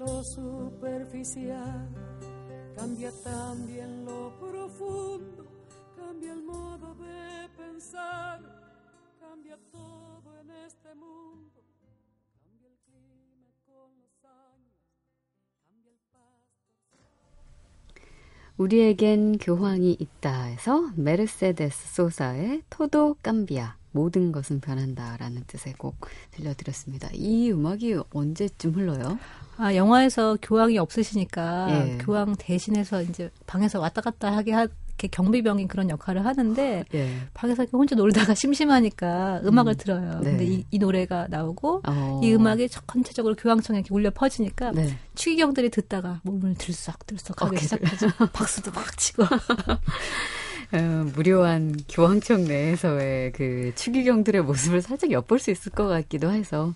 Lo 0.00 0.24
superficial, 0.24 1.86
cambia 2.74 3.12
también 3.22 4.06
lo 4.06 4.32
profundo, 4.40 5.44
cambia 5.94 6.32
el 6.32 6.42
modo 6.42 6.94
de 6.94 7.48
pensar, 7.54 8.40
cambia 9.20 9.58
todo 9.70 10.40
en 10.40 10.50
este 10.66 10.94
mundo, 10.94 11.60
cambia 12.42 12.68
el 12.68 12.78
clima 12.86 13.52
con 13.66 13.90
los 14.00 14.24
años, 14.24 14.72
cambia 15.68 15.92
el 15.92 16.00
pasto. 16.10 16.96
우리에겐 18.56 19.36
교황이 19.36 19.98
있다 20.00 20.44
해서 20.44 20.90
메르세데스 20.96 21.94
소사의 21.94 22.62
토도 22.70 23.16
깜비아 23.22 23.79
모든 23.92 24.32
것은 24.32 24.60
변한다라는 24.60 25.44
뜻의 25.46 25.74
곡 25.74 25.96
들려드렸습니다. 26.32 27.08
이 27.12 27.50
음악이 27.50 27.96
언제쯤 28.12 28.74
흘러요? 28.74 29.18
아 29.56 29.74
영화에서 29.74 30.38
교황이 30.40 30.78
없으시니까 30.78 31.68
예. 31.70 31.98
교황 31.98 32.34
대신해서 32.38 33.02
이제 33.02 33.30
방에서 33.46 33.78
왔다 33.78 34.00
갔다 34.00 34.34
하게 34.34 34.52
하, 34.52 34.66
이렇게 35.00 35.08
경비병인 35.08 35.68
그런 35.68 35.88
역할을 35.88 36.26
하는데 36.26 36.84
예. 36.92 37.10
방에서 37.32 37.62
이렇게 37.62 37.76
혼자 37.76 37.94
놀다가 37.96 38.34
심심하니까 38.36 39.40
음악을 39.44 39.76
들어요. 39.76 40.20
네. 40.20 40.30
근데 40.30 40.44
이, 40.44 40.64
이 40.70 40.78
노래가 40.78 41.26
나오고 41.28 41.82
어. 41.86 42.20
이 42.22 42.34
음악이 42.34 42.68
전체적으로 42.68 43.34
교황청에 43.34 43.78
이렇게 43.78 43.94
울려 43.94 44.10
퍼지니까 44.10 44.72
네. 44.72 44.98
추기경들이 45.14 45.70
듣다가 45.70 46.20
몸을 46.24 46.54
들썩들썩하기 46.56 47.56
어깨를. 47.56 47.62
시작하죠. 47.62 48.08
박수도 48.32 48.70
막 48.72 48.96
치고. 48.98 49.24
어, 50.72 51.04
무료한 51.14 51.74
교황청 51.88 52.44
내에서의 52.44 53.32
그 53.32 53.72
추기경들의 53.74 54.42
모습을 54.42 54.82
살짝 54.82 55.10
엿볼 55.10 55.38
수 55.38 55.50
있을 55.50 55.72
것 55.72 55.88
같기도 55.88 56.30
해서 56.30 56.74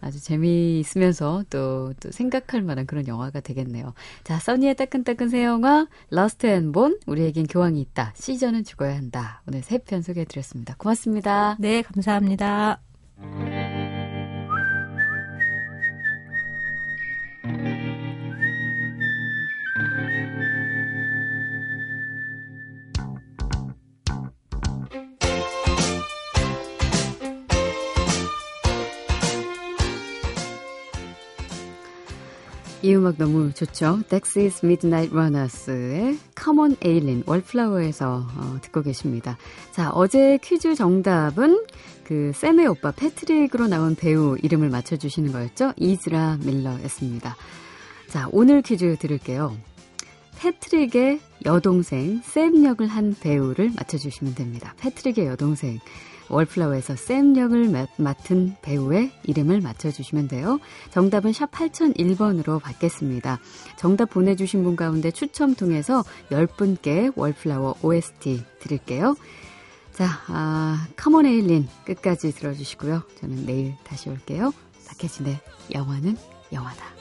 아주 0.00 0.18
재미있으면서 0.18 1.44
또, 1.50 1.92
또 2.00 2.10
생각할 2.10 2.62
만한 2.62 2.86
그런 2.86 3.06
영화가 3.06 3.40
되겠네요. 3.40 3.92
자, 4.24 4.38
써니의 4.38 4.74
따끈따끈 4.76 5.28
새 5.28 5.44
영화, 5.44 5.86
Rust 6.08 6.46
and 6.46 6.72
Bone, 6.72 6.98
우리에겐 7.06 7.46
교황이 7.46 7.80
있다. 7.82 8.14
시저는 8.16 8.64
죽어야 8.64 8.96
한다. 8.96 9.42
오늘 9.46 9.62
세 9.62 9.78
편 9.78 10.00
소개해드렸습니다. 10.02 10.74
고맙습니다. 10.78 11.56
네, 11.60 11.82
감사합니다. 11.82 12.80
이 32.82 32.94
음악 32.94 33.18
너무 33.18 33.52
좋죠. 33.52 34.00
Dexys 34.08 34.64
Midnight 34.64 35.14
Runners의 35.14 36.18
Come 36.42 36.60
on 36.60 36.76
Aileen, 36.82 37.22
월플라워에서 37.26 38.26
어, 38.34 38.58
듣고 38.62 38.80
계십니다. 38.80 39.36
자, 39.70 39.90
어제 39.90 40.38
퀴즈 40.42 40.74
정답은 40.74 41.66
그 42.04 42.32
샘의 42.34 42.66
오빠 42.68 42.90
패트릭으로 42.90 43.66
나온 43.66 43.94
배우 43.94 44.38
이름을 44.42 44.70
맞춰 44.70 44.96
주시는 44.96 45.30
거였죠. 45.30 45.74
이즈라 45.76 46.38
밀러였습니다. 46.42 47.36
자, 48.08 48.28
오늘 48.32 48.62
퀴즈 48.62 48.96
드릴게요. 48.98 49.54
패트릭의 50.38 51.20
여동생 51.44 52.22
샘 52.24 52.64
역을 52.64 52.86
한 52.86 53.14
배우를 53.20 53.72
맞춰 53.76 53.98
주시면 53.98 54.34
됩니다. 54.34 54.74
패트릭의 54.78 55.26
여동생 55.26 55.78
월플라워에서 56.30 56.96
샘 56.96 57.36
역을 57.36 57.68
맡- 57.68 57.88
맡은 57.96 58.56
배우의 58.62 59.12
이름을 59.24 59.60
맞춰주시면 59.60 60.28
돼요. 60.28 60.58
정답은 60.90 61.32
샵 61.32 61.50
8001번으로 61.50 62.60
받겠습니다. 62.60 63.38
정답 63.76 64.10
보내주신 64.10 64.62
분 64.62 64.76
가운데 64.76 65.10
추첨 65.10 65.54
통해서 65.54 66.04
10분께 66.30 67.12
월플라워 67.16 67.76
OST 67.82 68.42
드릴게요. 68.60 69.16
자, 69.92 70.06
아, 70.28 70.86
카몬 70.96 71.26
에일린 71.26 71.68
끝까지 71.84 72.32
들어주시고요. 72.32 73.02
저는 73.20 73.44
내일 73.44 73.74
다시 73.84 74.08
올게요. 74.08 74.52
박혜진의 74.88 75.38
영화는 75.74 76.16
영화다. 76.52 76.99